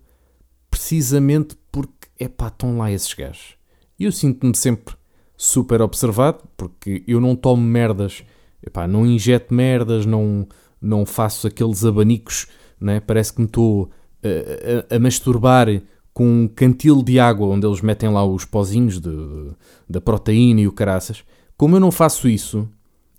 precisamente 0.70 1.58
porque, 1.72 2.08
epá, 2.20 2.48
estão 2.48 2.78
lá 2.78 2.92
esses 2.92 3.14
gajos. 3.14 3.56
E 4.00 4.06
eu 4.06 4.12
sinto-me 4.12 4.56
sempre 4.56 4.96
super 5.36 5.82
observado 5.82 6.44
porque 6.56 7.04
eu 7.08 7.20
não 7.20 7.36
tomo 7.36 7.62
merdas 7.62 8.24
epá, 8.66 8.88
não 8.88 9.06
injeto 9.06 9.54
merdas, 9.54 10.06
não, 10.06 10.48
não 10.80 11.06
faço 11.06 11.48
aqueles 11.48 11.84
abanicos, 11.84 12.48
né? 12.82 13.00
parece 13.00 13.34
que 13.34 13.42
me 13.42 13.48
estou 13.48 13.90
a, 14.24 14.94
a, 14.94 14.96
a, 14.96 15.00
masturbar 15.00 15.68
com 16.14 16.44
um 16.44 16.48
cantil 16.48 17.02
de 17.04 17.20
água 17.20 17.48
onde 17.48 17.66
eles 17.66 17.82
metem 17.82 18.10
lá 18.10 18.26
os 18.26 18.44
pozinhos 18.44 19.00
de, 19.00 19.10
de, 19.10 19.52
da 19.90 20.02
proteína 20.02 20.62
e 20.62 20.68
o 20.68 20.72
caraças. 20.72 21.24
Como 21.56 21.76
eu 21.76 21.80
não 21.80 21.92
faço 21.92 22.28
isso, 22.28 22.68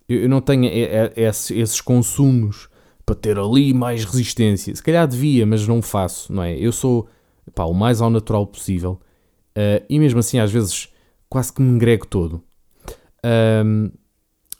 eu, 0.08 0.22
eu 0.22 0.28
não 0.28 0.40
tenho 0.40 0.68
esses, 1.16 1.80
consumos 1.80 2.68
para 3.06 3.14
ter 3.14 3.38
ali 3.38 3.72
mais 3.72 4.04
resistência. 4.04 4.74
Se 4.74 4.82
calhar 4.82 5.06
devia, 5.06 5.46
mas 5.46 5.66
não 5.66 5.80
faço, 5.80 6.32
não 6.32 6.42
é? 6.42 6.56
Eu 6.56 6.72
sou 6.72 7.08
epá, 7.46 7.64
o 7.64 7.72
mais 7.72 8.00
ao 8.00 8.10
natural 8.10 8.46
possível 8.46 9.00
uh, 9.56 9.84
e 9.88 9.98
mesmo 9.98 10.20
assim 10.20 10.38
às 10.38 10.52
vezes 10.52 10.88
quase 11.28 11.52
que 11.52 11.62
me 11.62 11.70
engrego 11.70 12.06
todo. 12.06 12.42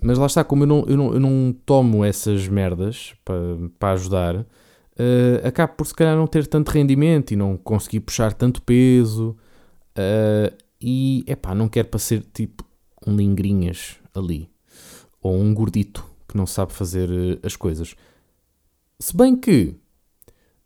Mas 0.03 0.19
lá 0.19 0.27
está, 0.27 0.43
como 0.43 0.65
eu 0.65 0.67
não, 0.67 0.85
eu 0.89 0.97
não, 0.97 1.15
eu 1.15 1.21
não 1.21 1.55
tomo 1.65 2.05
essas 2.05 2.49
merdas 2.49 3.15
para, 3.25 3.37
para 3.79 3.93
ajudar, 3.93 4.45
uh, 4.99 5.47
acabo 5.47 5.75
por 5.75 5.87
se 5.87 5.95
calhar 5.95 6.17
não 6.17 6.27
ter 6.27 6.47
tanto 6.47 6.71
rendimento 6.71 7.33
e 7.33 7.37
não 7.37 7.57
conseguir 7.57 8.01
puxar 8.01 8.33
tanto 8.33 8.63
peso. 8.63 9.37
Uh, 9.97 10.55
e 10.81 11.25
é 11.27 11.37
pá, 11.37 11.55
não 11.55 11.69
quero 11.69 11.89
para 11.89 11.99
ser 11.99 12.25
tipo 12.33 12.65
um 13.07 13.17
lingrinhas 13.17 13.97
ali. 14.15 14.49
Ou 15.23 15.37
um 15.37 15.55
gordito 15.55 16.05
que 16.29 16.37
não 16.37 16.47
sabe 16.47 16.73
fazer 16.73 17.09
uh, 17.11 17.39
as 17.43 17.57
coisas. 17.57 17.95
Se 18.99 19.17
bem 19.17 19.37
que. 19.37 19.77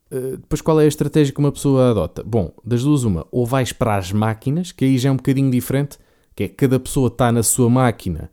Depois 0.09 0.61
qual 0.61 0.79
é 0.79 0.85
a 0.85 0.87
estratégia 0.87 1.33
que 1.33 1.39
uma 1.39 1.51
pessoa 1.51 1.91
adota? 1.91 2.23
Bom, 2.23 2.53
das 2.63 2.81
duas 2.81 3.03
uma, 3.03 3.27
ou 3.29 3.45
vais 3.45 3.73
para 3.73 3.97
as 3.97 4.13
máquinas, 4.13 4.71
que 4.71 4.85
aí 4.85 4.97
já 4.97 5.09
é 5.09 5.11
um 5.11 5.17
bocadinho 5.17 5.51
diferente, 5.51 5.97
que 6.33 6.45
é 6.45 6.47
cada 6.47 6.79
pessoa 6.79 7.09
está 7.09 7.29
na 7.29 7.43
sua 7.43 7.69
máquina 7.69 8.31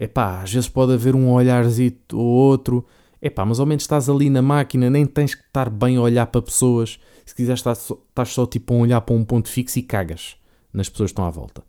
Epá, 0.00 0.40
às 0.40 0.50
vezes 0.50 0.66
pode 0.66 0.94
haver 0.94 1.14
um 1.14 1.30
olharzito 1.30 2.18
ou 2.18 2.24
outro. 2.24 2.86
Epá, 3.22 3.44
mas 3.44 3.60
ao 3.60 3.66
menos 3.66 3.82
estás 3.82 4.08
ali 4.08 4.30
na 4.30 4.40
máquina, 4.40 4.88
nem 4.88 5.04
tens 5.04 5.34
que 5.34 5.42
estar 5.42 5.68
bem 5.68 5.96
a 5.96 6.00
olhar 6.00 6.26
para 6.26 6.40
pessoas. 6.40 6.98
Se 7.24 7.34
quiseres, 7.34 7.60
estás 7.60 7.78
só, 7.78 7.98
estás 8.08 8.28
só 8.30 8.46
tipo 8.46 8.74
a 8.74 8.78
olhar 8.78 9.00
para 9.02 9.14
um 9.14 9.24
ponto 9.24 9.48
fixo 9.48 9.78
e 9.78 9.82
cagas 9.82 10.36
nas 10.72 10.88
pessoas 10.88 11.10
que 11.10 11.12
estão 11.12 11.26
à 11.26 11.30
volta. 11.30 11.62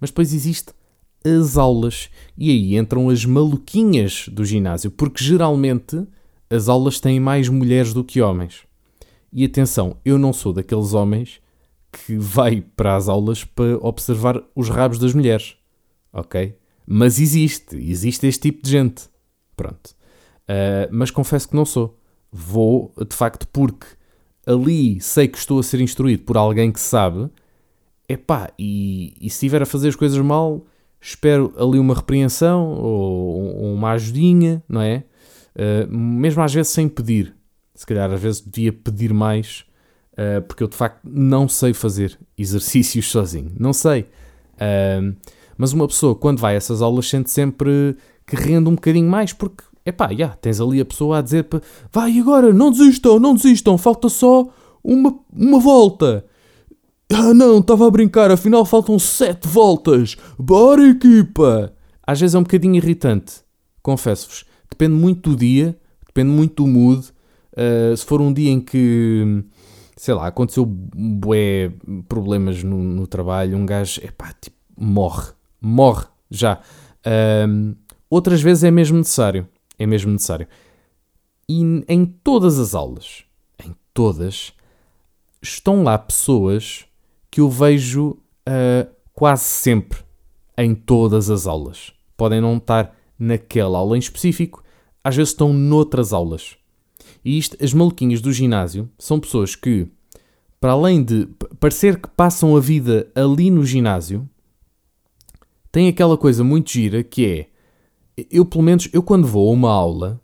Mas 0.00 0.10
depois 0.10 0.34
existe 0.34 0.72
as 1.24 1.56
aulas 1.56 2.08
e 2.36 2.50
aí 2.50 2.76
entram 2.76 3.08
as 3.08 3.24
maluquinhas 3.24 4.28
do 4.28 4.44
ginásio, 4.44 4.90
porque 4.90 5.22
geralmente 5.22 6.06
as 6.48 6.68
aulas 6.68 7.00
têm 7.00 7.18
mais 7.18 7.48
mulheres 7.48 7.92
do 7.92 8.04
que 8.04 8.20
homens. 8.20 8.62
E 9.32 9.44
atenção, 9.44 9.96
eu 10.04 10.18
não 10.18 10.32
sou 10.32 10.52
daqueles 10.52 10.92
homens 10.92 11.40
que 11.92 12.16
vai 12.16 12.60
para 12.60 12.96
as 12.96 13.08
aulas 13.08 13.44
para 13.44 13.76
observar 13.78 14.42
os 14.54 14.68
rabos 14.68 14.98
das 14.98 15.14
mulheres, 15.14 15.56
ok? 16.12 16.56
Mas 16.86 17.18
existe, 17.18 17.76
existe 17.76 18.26
este 18.26 18.42
tipo 18.42 18.62
de 18.62 18.70
gente. 18.70 19.08
Pronto. 19.56 19.95
Uh, 20.48 20.88
mas 20.90 21.10
confesso 21.10 21.48
que 21.48 21.56
não 21.56 21.64
sou. 21.64 21.98
Vou, 22.30 22.92
de 23.08 23.14
facto, 23.14 23.46
porque 23.48 23.86
ali 24.46 25.00
sei 25.00 25.26
que 25.26 25.38
estou 25.38 25.58
a 25.58 25.62
ser 25.62 25.80
instruído 25.80 26.22
por 26.22 26.36
alguém 26.36 26.70
que 26.70 26.80
sabe. 26.80 27.28
Epá, 28.08 28.50
e, 28.58 29.14
e 29.20 29.28
se 29.28 29.36
estiver 29.36 29.62
a 29.62 29.66
fazer 29.66 29.88
as 29.88 29.96
coisas 29.96 30.18
mal, 30.18 30.64
espero 31.00 31.52
ali 31.58 31.78
uma 31.78 31.94
repreensão 31.94 32.68
ou, 32.74 33.56
ou 33.56 33.74
uma 33.74 33.92
ajudinha, 33.92 34.62
não 34.68 34.80
é? 34.80 35.04
Uh, 35.54 35.90
mesmo 35.90 36.42
às 36.42 36.54
vezes 36.54 36.72
sem 36.72 36.88
pedir. 36.88 37.34
Se 37.74 37.84
calhar 37.84 38.10
às 38.10 38.20
vezes 38.20 38.40
devia 38.40 38.72
pedir 38.72 39.12
mais, 39.12 39.64
uh, 40.12 40.40
porque 40.42 40.62
eu 40.62 40.68
de 40.68 40.76
facto 40.76 41.00
não 41.04 41.48
sei 41.48 41.74
fazer 41.74 42.18
exercícios 42.38 43.08
sozinho. 43.10 43.52
Não 43.58 43.72
sei. 43.72 44.06
Mas 45.58 45.72
uma 45.72 45.86
pessoa, 45.86 46.14
quando 46.14 46.38
vai 46.38 46.54
a 46.54 46.56
essas 46.56 46.82
aulas, 46.82 47.08
sente 47.08 47.30
sempre 47.30 47.96
que 48.26 48.36
rende 48.36 48.68
um 48.68 48.74
bocadinho 48.74 49.08
mais, 49.08 49.32
porque, 49.32 49.62
epá, 49.86 50.12
já, 50.12 50.28
tens 50.28 50.60
ali 50.60 50.80
a 50.80 50.84
pessoa 50.84 51.18
a 51.18 51.22
dizer 51.22 51.46
vai 51.92 52.18
agora, 52.18 52.52
não 52.52 52.70
desistam, 52.70 53.18
não 53.18 53.34
desistam, 53.34 53.78
falta 53.78 54.08
só 54.08 54.48
uma, 54.82 55.18
uma 55.32 55.58
volta. 55.58 56.24
Ah 57.12 57.32
não, 57.32 57.60
estava 57.60 57.86
a 57.86 57.90
brincar, 57.90 58.30
afinal 58.30 58.64
faltam 58.64 58.98
sete 58.98 59.46
voltas. 59.46 60.16
Bora 60.38 60.86
equipa! 60.88 61.72
Às 62.04 62.20
vezes 62.20 62.34
é 62.34 62.38
um 62.38 62.42
bocadinho 62.42 62.76
irritante, 62.76 63.34
confesso-vos. 63.82 64.44
Depende 64.68 64.94
muito 64.94 65.30
do 65.30 65.36
dia, 65.36 65.78
depende 66.06 66.30
muito 66.30 66.64
do 66.64 66.68
mood. 66.68 67.06
Uh, 67.52 67.96
se 67.96 68.04
for 68.04 68.20
um 68.20 68.32
dia 68.32 68.50
em 68.50 68.60
que, 68.60 69.44
sei 69.96 70.14
lá, 70.14 70.26
aconteceu 70.26 70.66
bué 70.66 71.72
problemas 72.08 72.62
no, 72.62 72.82
no 72.82 73.06
trabalho, 73.06 73.56
um 73.56 73.64
gajo, 73.64 74.00
epá, 74.04 74.34
tipo, 74.40 74.56
morre 74.76 75.36
morre 75.66 76.06
já. 76.30 76.60
Um, 77.48 77.74
outras 78.08 78.40
vezes 78.40 78.64
é 78.64 78.70
mesmo 78.70 78.98
necessário. 78.98 79.48
É 79.78 79.86
mesmo 79.86 80.12
necessário. 80.12 80.48
E 81.48 81.60
em 81.88 82.04
todas 82.04 82.58
as 82.58 82.74
aulas, 82.74 83.24
em 83.64 83.74
todas, 83.94 84.52
estão 85.40 85.82
lá 85.82 85.96
pessoas 85.96 86.84
que 87.30 87.40
eu 87.40 87.48
vejo 87.48 88.10
uh, 88.10 88.90
quase 89.12 89.44
sempre 89.44 90.00
em 90.56 90.74
todas 90.74 91.30
as 91.30 91.46
aulas. 91.46 91.92
Podem 92.16 92.40
não 92.40 92.56
estar 92.56 92.96
naquela 93.18 93.78
aula 93.78 93.96
em 93.96 94.00
específico, 94.00 94.62
às 95.04 95.14
vezes 95.14 95.32
estão 95.32 95.52
noutras 95.52 96.12
aulas. 96.12 96.56
E 97.24 97.38
isto, 97.38 97.56
as 97.62 97.72
maluquinhas 97.72 98.20
do 98.20 98.32
ginásio 98.32 98.90
são 98.98 99.20
pessoas 99.20 99.54
que, 99.54 99.86
para 100.60 100.72
além 100.72 101.02
de 101.02 101.26
parecer 101.60 102.00
que 102.00 102.08
passam 102.08 102.56
a 102.56 102.60
vida 102.60 103.10
ali 103.14 103.50
no 103.50 103.64
ginásio, 103.64 104.28
têm 105.70 105.88
aquela 105.88 106.16
coisa 106.16 106.42
muito 106.42 106.70
gira 106.70 107.02
que 107.02 107.26
é, 107.26 107.46
eu 108.30 108.44
pelo 108.44 108.64
menos, 108.64 108.88
eu 108.92 109.02
quando 109.02 109.26
vou 109.26 109.50
a 109.50 109.52
uma 109.52 109.70
aula, 109.70 110.20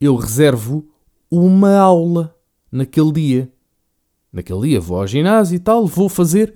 eu 0.00 0.16
reservo 0.16 0.86
uma 1.30 1.76
aula 1.76 2.34
naquele 2.70 3.12
dia. 3.12 3.52
Naquele 4.32 4.68
dia 4.68 4.80
vou 4.80 4.98
ao 4.98 5.06
ginásio 5.06 5.56
e 5.56 5.58
tal, 5.58 5.86
vou 5.86 6.08
fazer 6.08 6.54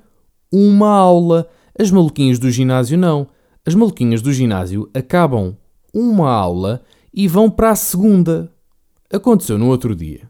uma 0.53 0.89
aula. 0.89 1.49
As 1.79 1.91
maluquinhas 1.91 2.39
do 2.39 2.51
ginásio 2.51 2.97
não. 2.97 3.27
As 3.67 3.75
maluquinhas 3.75 4.23
do 4.23 4.33
ginásio 4.33 4.89
acabam 4.95 5.57
uma 5.93 6.31
aula 6.31 6.83
e 7.13 7.27
vão 7.27 7.51
para 7.51 7.71
a 7.71 7.77
segunda. 7.77 8.53
Aconteceu 9.13 9.59
no 9.59 9.69
outro 9.69 9.95
dia. 9.95 10.29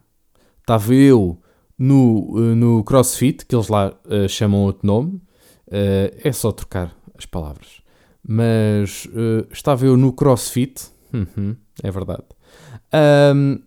Estava 0.59 0.93
eu 0.93 1.37
no, 1.77 2.33
eh, 2.37 2.55
no 2.55 2.83
CrossFit, 2.83 3.45
que 3.45 3.55
eles 3.55 3.67
lá 3.67 3.93
uh, 4.05 4.27
chamam 4.29 4.63
outro 4.63 4.85
nome. 4.85 5.21
Uh, 5.67 6.13
é 6.23 6.31
só 6.31 6.51
trocar 6.51 6.95
as 7.17 7.25
palavras. 7.25 7.81
Mas 8.27 9.05
uh, 9.05 9.47
estava 9.51 9.85
eu 9.85 9.95
no 9.95 10.11
CrossFit. 10.11 10.87
Uhum, 11.13 11.55
é 11.83 11.91
verdade. 11.91 12.23
Um, 13.35 13.59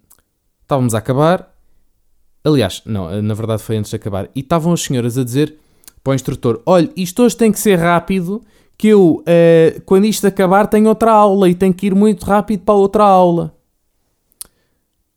estávamos 0.63 0.95
a 0.95 0.99
acabar. 0.99 1.55
Aliás, 2.43 2.83
não, 2.85 3.23
na 3.23 3.35
verdade 3.35 3.63
foi 3.63 3.77
antes 3.77 3.91
de 3.91 3.97
acabar. 3.97 4.29
E 4.35 4.41
estavam 4.41 4.73
as 4.73 4.83
senhoras 4.83 5.17
a 5.17 5.25
dizer 5.25 5.57
para 6.03 6.13
o 6.13 6.15
instrutor: 6.15 6.61
Olha, 6.67 6.91
isto 6.97 7.23
hoje 7.23 7.37
tem 7.37 7.53
que 7.53 7.59
ser 7.59 7.77
rápido, 7.77 8.43
que 8.77 8.89
eu, 8.89 9.23
uh, 9.23 9.81
quando 9.85 10.07
isto 10.07 10.27
acabar, 10.27 10.67
tenho 10.67 10.89
outra 10.89 11.13
aula 11.13 11.49
e 11.49 11.55
tenho 11.55 11.75
que 11.75 11.87
ir 11.87 11.95
muito 11.95 12.25
rápido 12.25 12.65
para 12.65 12.75
outra 12.75 13.05
aula. 13.05 13.55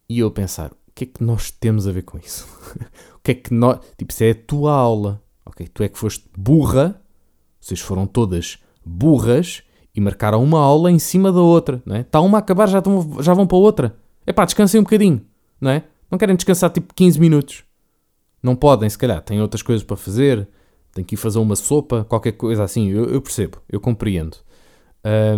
E 0.07 0.19
eu 0.19 0.27
a 0.27 0.31
pensar: 0.31 0.71
o 0.71 0.91
que 0.93 1.05
é 1.05 1.07
que 1.07 1.23
nós 1.23 1.49
temos 1.49 1.87
a 1.87 1.91
ver 1.91 2.03
com 2.03 2.17
isso? 2.17 2.47
o 3.15 3.19
que 3.23 3.31
é 3.31 3.35
que 3.35 3.53
nós. 3.53 3.79
Tipo, 3.97 4.11
isso 4.11 4.23
é 4.23 4.31
a 4.31 4.35
tua 4.35 4.73
aula. 4.73 5.21
Ok, 5.45 5.67
tu 5.73 5.83
é 5.83 5.89
que 5.89 5.97
foste 5.97 6.25
burra, 6.37 7.01
vocês 7.59 7.79
foram 7.79 8.05
todas 8.05 8.59
burras 8.85 9.63
e 9.95 10.01
marcaram 10.01 10.43
uma 10.43 10.59
aula 10.59 10.91
em 10.91 10.99
cima 10.99 11.31
da 11.31 11.41
outra, 11.41 11.81
não 11.85 11.95
é? 11.95 12.01
Está 12.01 12.21
uma 12.21 12.37
a 12.37 12.39
acabar, 12.39 12.67
já, 12.67 12.79
estão, 12.79 13.21
já 13.21 13.33
vão 13.33 13.45
para 13.45 13.57
outra. 13.57 13.95
É 14.25 14.31
pá, 14.31 14.45
descansem 14.45 14.79
um 14.79 14.83
bocadinho, 14.83 15.21
não 15.59 15.71
é? 15.71 15.83
Não 16.09 16.17
querem 16.17 16.35
descansar 16.35 16.69
tipo 16.69 16.93
15 16.93 17.19
minutos. 17.19 17.63
Não 18.41 18.55
podem, 18.55 18.89
se 18.89 18.97
calhar, 18.97 19.21
têm 19.21 19.41
outras 19.41 19.61
coisas 19.61 19.83
para 19.83 19.95
fazer, 19.95 20.47
têm 20.93 21.03
que 21.03 21.15
ir 21.15 21.17
fazer 21.17 21.39
uma 21.39 21.55
sopa, 21.55 22.05
qualquer 22.05 22.33
coisa 22.33 22.63
assim. 22.63 22.89
Eu, 22.89 23.05
eu 23.05 23.21
percebo, 23.21 23.59
eu 23.69 23.79
compreendo. 23.79 24.37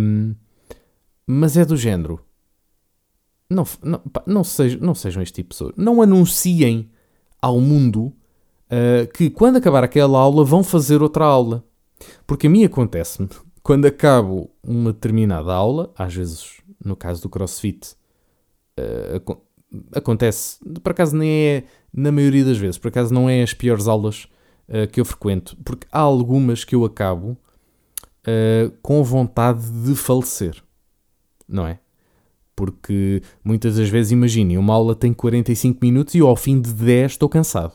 Um, 0.00 0.34
mas 1.26 1.56
é 1.56 1.64
do 1.64 1.76
género. 1.76 2.20
Não, 3.48 3.64
não, 3.82 4.00
não, 4.26 4.44
sejam, 4.44 4.80
não 4.80 4.94
sejam 4.94 5.22
este 5.22 5.34
tipo 5.34 5.50
de 5.50 5.58
pessoas. 5.58 5.74
Não 5.76 6.00
anunciem 6.00 6.90
ao 7.40 7.60
mundo 7.60 8.06
uh, 8.06 9.06
que 9.12 9.30
quando 9.30 9.56
acabar 9.56 9.84
aquela 9.84 10.18
aula 10.18 10.44
vão 10.44 10.62
fazer 10.62 11.02
outra 11.02 11.24
aula. 11.24 11.64
Porque 12.26 12.46
a 12.46 12.50
mim 12.50 12.64
acontece-me 12.64 13.28
quando 13.64 13.86
acabo 13.86 14.50
uma 14.62 14.92
determinada 14.92 15.52
aula, 15.52 15.90
às 15.96 16.14
vezes 16.14 16.60
no 16.84 16.94
caso 16.94 17.22
do 17.22 17.30
CrossFit, 17.30 17.94
uh, 18.78 19.38
acontece, 19.92 20.58
por 20.82 20.92
acaso 20.92 21.16
nem 21.16 21.30
é 21.30 21.64
na 21.92 22.12
maioria 22.12 22.44
das 22.44 22.58
vezes, 22.58 22.76
por 22.76 22.88
acaso 22.88 23.12
não 23.12 23.28
é 23.28 23.42
as 23.42 23.54
piores 23.54 23.88
aulas 23.88 24.28
uh, 24.68 24.86
que 24.92 25.00
eu 25.00 25.04
frequento, 25.04 25.56
porque 25.64 25.86
há 25.90 26.00
algumas 26.00 26.62
que 26.62 26.74
eu 26.74 26.84
acabo 26.84 27.38
uh, 28.26 28.70
com 28.82 29.02
vontade 29.02 29.66
de 29.82 29.94
falecer, 29.94 30.62
não 31.48 31.66
é? 31.66 31.78
Porque 32.54 33.22
muitas 33.42 33.76
das 33.76 33.88
vezes, 33.88 34.12
imaginem, 34.12 34.58
uma 34.58 34.74
aula 34.74 34.94
tem 34.94 35.12
45 35.12 35.78
minutos 35.82 36.14
e 36.14 36.18
eu 36.18 36.28
ao 36.28 36.36
fim 36.36 36.60
de 36.60 36.72
10 36.72 37.12
estou 37.12 37.28
cansado. 37.30 37.72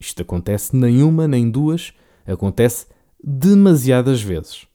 Isto 0.00 0.22
acontece 0.22 0.74
nem 0.74 1.02
uma 1.02 1.28
nem 1.28 1.48
duas, 1.48 1.92
acontece 2.26 2.86
demasiadas 3.22 4.22
vezes. 4.22 4.66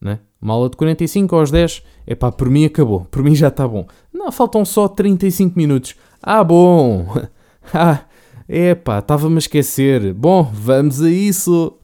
Né? 0.00 0.20
Uma 0.40 0.54
aula 0.54 0.70
de 0.70 0.76
45 0.76 1.34
aos 1.34 1.50
10, 1.50 1.82
é 2.06 2.14
pá, 2.14 2.30
por 2.30 2.48
mim 2.48 2.64
acabou, 2.64 3.04
por 3.06 3.22
mim 3.22 3.34
já 3.34 3.48
está 3.48 3.66
bom. 3.66 3.86
Não, 4.12 4.30
faltam 4.30 4.64
só 4.64 4.88
35 4.88 5.58
minutos. 5.58 5.96
Ah, 6.22 6.44
bom! 6.44 7.06
ah, 7.74 8.04
é 8.48 8.74
pá, 8.74 9.00
estava-me 9.00 9.36
a 9.36 9.38
esquecer. 9.38 10.14
Bom, 10.14 10.42
vamos 10.42 11.02
a 11.02 11.10
isso! 11.10 11.78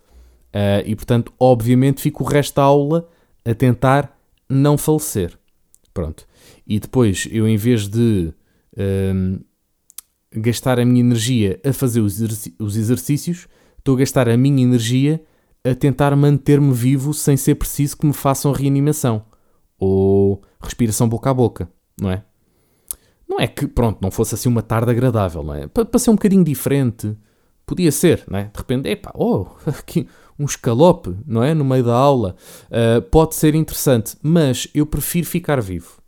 Uh, 0.55 0.87
e 0.87 0.95
portanto, 0.95 1.33
obviamente, 1.39 2.01
fico 2.01 2.23
o 2.23 2.27
resto 2.27 2.55
da 2.55 2.63
aula 2.63 3.09
a 3.45 3.53
tentar 3.53 4.17
não 4.49 4.79
falecer. 4.79 5.37
Pronto. 5.93 6.27
E 6.67 6.79
depois, 6.79 7.27
eu 7.31 7.49
em 7.49 7.57
vez 7.57 7.89
de 7.89 8.33
uh, 8.77 9.45
gastar 10.33 10.79
a 10.79 10.85
minha 10.85 11.01
energia 11.01 11.61
a 11.65 11.73
fazer 11.73 12.01
os, 12.01 12.21
os 12.59 12.77
exercícios, 12.77 13.49
estou 13.79 13.97
a 13.97 13.99
gastar 13.99 14.29
a 14.29 14.37
minha 14.37 14.63
energia 14.63 15.21
a 15.65 15.75
tentar 15.75 16.15
manter-me 16.15 16.73
vivo 16.73 17.15
sem 17.15 17.37
ser 17.37 17.55
preciso 17.55 17.97
que 17.97 18.07
me 18.07 18.13
façam 18.13 18.53
reanimação 18.53 19.25
ou 19.79 20.43
respiração 20.61 21.09
boca 21.09 21.31
a 21.31 21.35
boca, 21.35 21.69
não 21.99 22.11
é? 22.11 22.23
Não 23.27 23.41
é 23.41 23.47
que, 23.47 23.67
pronto, 23.67 23.99
não 24.03 24.11
fosse 24.11 24.35
assim 24.35 24.49
uma 24.49 24.63
tarde 24.63 24.91
agradável, 24.91 25.43
não 25.43 25.55
é? 25.55 25.67
Para, 25.67 25.99
ser 25.99 26.11
um 26.11 26.15
bocadinho 26.15 26.45
diferente, 26.45 27.17
podia 27.65 27.91
ser, 27.91 28.23
não 28.29 28.39
é? 28.39 28.45
De 28.45 28.59
repente, 28.59 28.89
epá, 28.89 29.11
oh, 29.15 29.47
aqui 29.67 30.07
um 30.39 30.45
escalope, 30.45 31.17
não 31.27 31.43
é? 31.43 31.55
No 31.55 31.65
meio 31.65 31.85
da 31.85 31.95
aula, 31.95 32.37
uh, 32.67 33.01
pode 33.03 33.35
ser 33.35 33.55
interessante, 33.55 34.17
mas 34.23 34.69
eu 34.75 34.85
prefiro 34.85 35.27
ficar 35.27 35.61
vivo. 35.63 36.03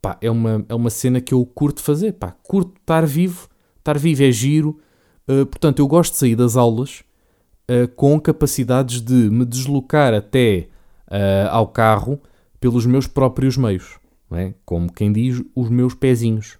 Pá, 0.00 0.16
é 0.20 0.30
uma, 0.30 0.64
é 0.68 0.74
uma 0.74 0.90
cena 0.90 1.20
que 1.20 1.34
eu 1.34 1.44
curto 1.44 1.82
fazer, 1.82 2.12
pá, 2.12 2.34
curto 2.42 2.80
estar 2.80 3.04
vivo, 3.04 3.48
estar 3.78 3.98
vivo 3.98 4.22
é 4.22 4.32
giro, 4.32 4.80
uh, 5.28 5.44
portanto, 5.44 5.80
eu 5.80 5.86
gosto 5.86 6.12
de 6.12 6.18
sair 6.18 6.36
das 6.36 6.56
aulas 6.56 7.04
uh, 7.68 7.88
com 7.94 8.18
capacidades 8.20 9.00
de 9.00 9.14
me 9.30 9.44
deslocar 9.44 10.14
até 10.14 10.68
uh, 11.08 11.48
ao 11.50 11.68
carro 11.68 12.20
pelos 12.60 12.86
meus 12.86 13.06
próprios 13.06 13.56
meios. 13.56 13.98
É? 14.32 14.54
Como 14.64 14.92
quem 14.92 15.12
diz, 15.12 15.42
os 15.54 15.68
meus 15.68 15.94
pezinhos. 15.94 16.58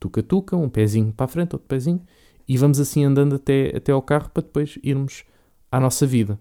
Tuca-tuca, 0.00 0.56
um 0.56 0.68
pezinho 0.68 1.12
para 1.12 1.24
a 1.24 1.28
frente, 1.28 1.54
outro 1.54 1.68
pezinho, 1.68 2.02
e 2.48 2.56
vamos 2.56 2.80
assim 2.80 3.04
andando 3.04 3.36
até, 3.36 3.76
até 3.76 3.92
ao 3.92 4.02
carro 4.02 4.30
para 4.30 4.42
depois 4.42 4.78
irmos 4.82 5.24
à 5.70 5.78
nossa 5.78 6.06
vida. 6.06 6.38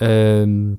Uh, 0.00 0.78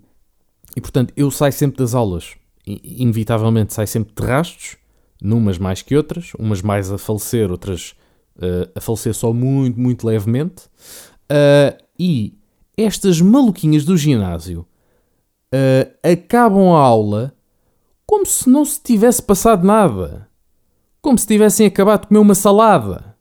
e 0.76 0.82
portanto, 0.82 1.14
eu 1.18 1.30
saio 1.32 1.54
sempre 1.54 1.80
das 1.80 1.94
aulas, 1.94 2.36
inevitavelmente 2.66 3.74
saio 3.74 3.88
sempre 3.88 4.14
de 4.16 4.24
rastros, 4.26 4.78
numas 5.22 5.58
mais 5.58 5.82
que 5.82 5.96
outras, 5.96 6.34
umas 6.38 6.62
mais 6.62 6.92
a 6.92 6.98
falecer, 6.98 7.52
outras 7.52 7.96
uh, 8.38 8.70
a 8.76 8.82
falecer 8.82 9.14
só 9.14 9.34
muito, 9.34 9.80
muito 9.80 10.06
levemente. 10.06 10.66
Uh, 11.32 11.89
e 12.00 12.40
estas 12.78 13.20
maluquinhas 13.20 13.84
do 13.84 13.98
ginásio 13.98 14.66
uh, 15.54 16.10
acabam 16.10 16.74
a 16.74 16.80
aula 16.80 17.36
como 18.06 18.26
se 18.26 18.50
não 18.50 18.66
se 18.66 18.82
tivesse 18.82 19.22
passado 19.22 19.64
nada. 19.64 20.28
Como 21.02 21.18
se 21.18 21.28
tivessem 21.28 21.68
acabado 21.68 22.02
de 22.02 22.08
comer 22.08 22.20
uma 22.20 22.34
salada. 22.34 23.16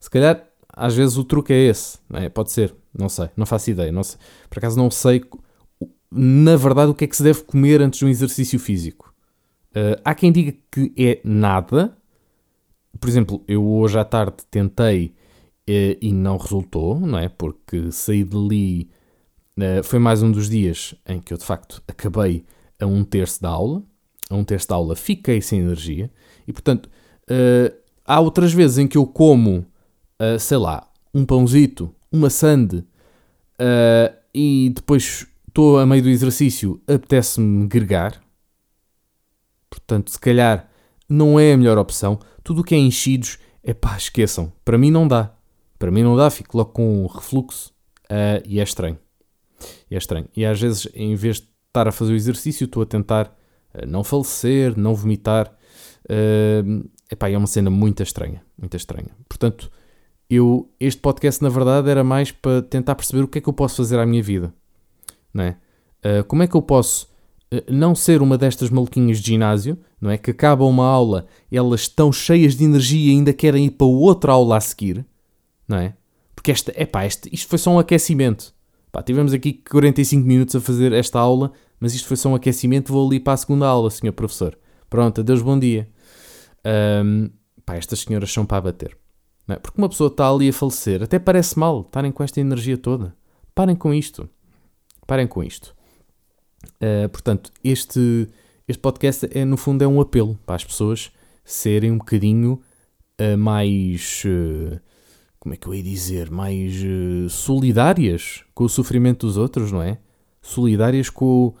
Se 0.00 0.08
calhar, 0.08 0.48
às 0.68 0.94
vezes 0.94 1.16
o 1.16 1.24
truque 1.24 1.52
é 1.52 1.66
esse. 1.66 1.98
É? 2.14 2.28
Pode 2.28 2.50
ser. 2.50 2.74
Não 2.96 3.08
sei. 3.08 3.28
Não 3.36 3.44
faço 3.44 3.70
ideia. 3.70 3.92
Não 3.92 4.02
sei. 4.02 4.18
Por 4.48 4.58
acaso 4.58 4.78
não 4.78 4.90
sei, 4.90 5.22
na 6.10 6.56
verdade, 6.56 6.90
o 6.90 6.94
que 6.94 7.04
é 7.04 7.06
que 7.06 7.16
se 7.16 7.22
deve 7.22 7.42
comer 7.42 7.82
antes 7.82 7.98
de 7.98 8.06
um 8.06 8.08
exercício 8.08 8.58
físico. 8.58 9.14
Uh, 9.72 10.00
há 10.02 10.14
quem 10.14 10.32
diga 10.32 10.56
que 10.72 10.92
é 10.96 11.20
nada. 11.22 11.96
Por 12.98 13.08
exemplo, 13.08 13.44
eu 13.46 13.64
hoje 13.64 13.98
à 13.98 14.04
tarde 14.04 14.36
tentei 14.50 15.14
e 16.00 16.12
não 16.12 16.36
resultou, 16.36 16.98
não 17.00 17.18
é? 17.18 17.28
Porque 17.28 17.90
saí 17.92 18.24
dali. 18.24 18.90
Eh, 19.58 19.82
foi 19.82 19.98
mais 19.98 20.22
um 20.22 20.30
dos 20.30 20.48
dias 20.48 20.94
em 21.06 21.20
que 21.20 21.32
eu 21.32 21.38
de 21.38 21.44
facto 21.44 21.82
acabei 21.88 22.44
a 22.80 22.86
um 22.86 23.04
terço 23.04 23.42
da 23.42 23.50
aula. 23.50 23.82
A 24.30 24.34
um 24.34 24.44
terço 24.44 24.68
da 24.68 24.74
aula 24.74 24.94
fiquei 24.94 25.40
sem 25.40 25.60
energia 25.60 26.10
e 26.46 26.52
portanto 26.52 26.88
eh, 27.28 27.74
há 28.04 28.20
outras 28.20 28.52
vezes 28.52 28.78
em 28.78 28.86
que 28.86 28.98
eu 28.98 29.06
como, 29.06 29.66
sei 30.38 30.58
lá, 30.58 30.86
um 31.14 31.24
pãozito, 31.24 31.94
uma 32.12 32.30
sande 32.30 32.84
e 34.34 34.72
depois 34.74 35.26
estou 35.48 35.78
a 35.78 35.86
meio 35.86 36.02
do 36.02 36.08
exercício, 36.08 36.80
apetece-me 36.86 37.66
gregar. 37.66 38.22
Portanto, 39.68 40.10
se 40.10 40.18
calhar 40.18 40.68
não 41.08 41.40
é 41.40 41.52
a 41.52 41.56
melhor 41.56 41.78
opção. 41.78 42.18
Tudo 42.44 42.60
o 42.60 42.64
que 42.64 42.74
é 42.74 42.78
enchidos, 42.78 43.38
é 43.62 43.74
pá, 43.74 43.96
esqueçam. 43.96 44.52
Para 44.64 44.78
mim 44.78 44.90
não 44.90 45.08
dá. 45.08 45.34
Para 45.78 45.90
mim 45.90 46.02
não 46.02 46.16
dá, 46.16 46.28
fico 46.28 46.56
logo 46.56 46.72
com 46.72 47.06
refluxo 47.06 47.72
uh, 48.10 48.42
e 48.44 48.58
é 48.58 48.62
estranho. 48.62 48.98
E 49.90 49.94
é 49.94 49.98
estranho. 49.98 50.28
E 50.36 50.44
às 50.44 50.60
vezes, 50.60 50.88
em 50.94 51.14
vez 51.14 51.36
de 51.36 51.48
estar 51.68 51.86
a 51.86 51.92
fazer 51.92 52.12
o 52.12 52.16
exercício, 52.16 52.64
estou 52.64 52.82
a 52.82 52.86
tentar 52.86 53.26
uh, 53.74 53.86
não 53.86 54.02
falecer, 54.02 54.76
não 54.76 54.94
vomitar. 54.94 55.54
Uh, 56.04 56.88
epá, 57.10 57.30
é 57.30 57.38
uma 57.38 57.46
cena 57.46 57.70
muito 57.70 58.02
estranha, 58.02 58.42
muito 58.58 58.76
estranha. 58.76 59.10
Portanto, 59.28 59.70
eu, 60.28 60.70
este 60.80 61.00
podcast 61.00 61.42
na 61.42 61.48
verdade 61.48 61.88
era 61.88 62.02
mais 62.02 62.32
para 62.32 62.62
tentar 62.62 62.94
perceber 62.94 63.22
o 63.22 63.28
que 63.28 63.38
é 63.38 63.40
que 63.40 63.48
eu 63.48 63.52
posso 63.52 63.76
fazer 63.76 63.98
à 63.98 64.04
minha 64.04 64.22
vida, 64.22 64.52
não 65.32 65.44
é? 65.44 65.56
Uh, 66.04 66.24
como 66.24 66.42
é 66.42 66.46
que 66.46 66.54
eu 66.54 66.62
posso 66.62 67.08
não 67.70 67.94
ser 67.94 68.20
uma 68.20 68.36
destas 68.36 68.68
maluquinhas 68.68 69.20
de 69.20 69.28
ginásio, 69.28 69.78
não 69.98 70.10
é? 70.10 70.18
Que 70.18 70.32
acaba 70.32 70.64
uma 70.64 70.84
aula, 70.84 71.26
elas 71.50 71.82
estão 71.82 72.12
cheias 72.12 72.54
de 72.54 72.64
energia 72.64 73.12
e 73.12 73.16
ainda 73.16 73.32
querem 73.32 73.66
ir 73.66 73.70
para 73.70 73.86
outra 73.86 74.32
aula 74.32 74.58
a 74.58 74.60
seguir, 74.60 75.06
não 75.68 75.78
é? 75.78 75.94
Porque 76.34 76.50
esta, 76.50 76.72
epá, 76.80 77.04
este, 77.04 77.28
isto 77.32 77.48
foi 77.48 77.58
só 77.58 77.70
um 77.70 77.78
aquecimento. 77.78 78.54
Pá, 78.90 79.02
tivemos 79.02 79.32
aqui 79.32 79.52
45 79.52 80.26
minutos 80.26 80.56
a 80.56 80.60
fazer 80.60 80.92
esta 80.92 81.18
aula, 81.18 81.52
mas 81.78 81.94
isto 81.94 82.08
foi 82.08 82.16
só 82.16 82.30
um 82.30 82.34
aquecimento, 82.34 82.92
vou 82.92 83.06
ali 83.06 83.20
para 83.20 83.34
a 83.34 83.36
segunda 83.36 83.66
aula, 83.66 83.90
senhor 83.90 84.12
professor. 84.12 84.58
Pronto, 84.88 85.20
adeus, 85.20 85.42
bom 85.42 85.58
dia. 85.58 85.88
Um, 87.04 87.28
pá, 87.66 87.76
estas 87.76 88.00
senhoras 88.00 88.32
são 88.32 88.46
para 88.46 88.62
bater. 88.62 88.96
É? 89.48 89.56
Porque 89.56 89.78
uma 89.78 89.88
pessoa 89.88 90.08
está 90.08 90.28
ali 90.30 90.48
a 90.48 90.52
falecer, 90.52 91.02
até 91.02 91.18
parece 91.18 91.58
mal 91.58 91.82
estarem 91.82 92.12
com 92.12 92.22
esta 92.22 92.40
energia 92.40 92.76
toda. 92.76 93.14
Parem 93.54 93.74
com 93.74 93.92
isto. 93.92 94.28
Parem 95.06 95.26
com 95.26 95.42
isto. 95.42 95.74
Uh, 96.76 97.08
portanto, 97.08 97.50
este, 97.64 98.28
este 98.66 98.80
podcast 98.80 99.28
é, 99.32 99.44
no 99.44 99.56
fundo, 99.56 99.82
é 99.82 99.88
um 99.88 100.00
apelo 100.00 100.38
para 100.44 100.56
as 100.56 100.64
pessoas 100.64 101.10
serem 101.44 101.90
um 101.90 101.98
bocadinho 101.98 102.60
uh, 103.20 103.38
mais. 103.38 104.22
Uh, 104.24 104.78
como 105.38 105.54
é 105.54 105.56
que 105.56 105.66
eu 105.66 105.74
ia 105.74 105.82
dizer? 105.82 106.30
Mais 106.30 106.72
solidárias 107.30 108.44
com 108.54 108.64
o 108.64 108.68
sofrimento 108.68 109.26
dos 109.26 109.36
outros, 109.36 109.72
não 109.72 109.82
é? 109.82 109.98
Solidárias 110.42 111.10
com 111.10 111.54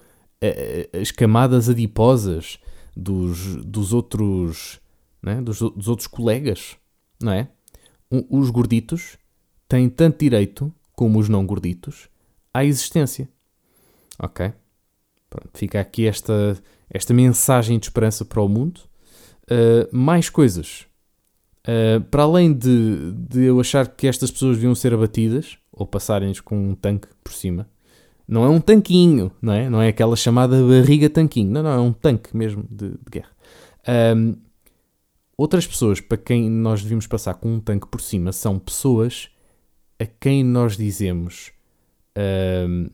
as 1.00 1.10
camadas 1.10 1.68
adiposas 1.68 2.58
dos, 2.96 3.56
dos 3.64 3.92
outros. 3.92 4.80
É? 5.24 5.40
Dos, 5.40 5.58
dos 5.58 5.88
outros 5.88 6.06
colegas, 6.06 6.76
não 7.20 7.32
é? 7.32 7.48
os 8.30 8.50
gorditos 8.50 9.18
têm 9.68 9.88
tanto 9.88 10.20
direito 10.20 10.72
como 10.92 11.18
os 11.18 11.28
não 11.28 11.44
gorditos 11.44 12.08
à 12.52 12.64
existência. 12.64 13.28
Ok? 14.18 14.52
Pronto, 15.30 15.50
fica 15.54 15.80
aqui 15.80 16.06
esta, 16.06 16.60
esta 16.90 17.14
mensagem 17.14 17.78
de 17.78 17.86
esperança 17.86 18.24
para 18.24 18.42
o 18.42 18.48
mundo. 18.48 18.80
Uh, 19.44 19.96
mais 19.96 20.28
coisas. 20.28 20.86
Uh, 21.68 22.00
para 22.04 22.22
além 22.22 22.54
de, 22.54 23.12
de 23.12 23.44
eu 23.44 23.60
achar 23.60 23.86
que 23.86 24.06
estas 24.06 24.30
pessoas 24.30 24.56
deviam 24.56 24.74
ser 24.74 24.94
abatidas 24.94 25.58
ou 25.70 25.86
passarem-nos 25.86 26.40
com 26.40 26.56
um 26.56 26.74
tanque 26.74 27.08
por 27.22 27.30
cima, 27.30 27.68
não 28.26 28.42
é 28.42 28.48
um 28.48 28.58
tanquinho, 28.58 29.30
não 29.40 29.52
é? 29.52 29.68
Não 29.68 29.82
é 29.82 29.88
aquela 29.88 30.16
chamada 30.16 30.56
barriga 30.62 31.10
tanquinho. 31.10 31.50
Não, 31.50 31.62
não, 31.62 31.70
é 31.70 31.80
um 31.80 31.92
tanque 31.92 32.34
mesmo 32.34 32.64
de, 32.70 32.90
de 32.90 33.10
guerra. 33.10 33.30
Um, 34.16 34.36
outras 35.36 35.66
pessoas 35.66 36.00
para 36.00 36.16
quem 36.16 36.48
nós 36.50 36.82
devíamos 36.82 37.06
passar 37.06 37.34
com 37.34 37.54
um 37.54 37.60
tanque 37.60 37.86
por 37.86 38.00
cima 38.00 38.32
são 38.32 38.58
pessoas 38.58 39.28
a 39.98 40.06
quem 40.06 40.44
nós 40.44 40.76
dizemos. 40.76 41.52
Um, 42.66 42.88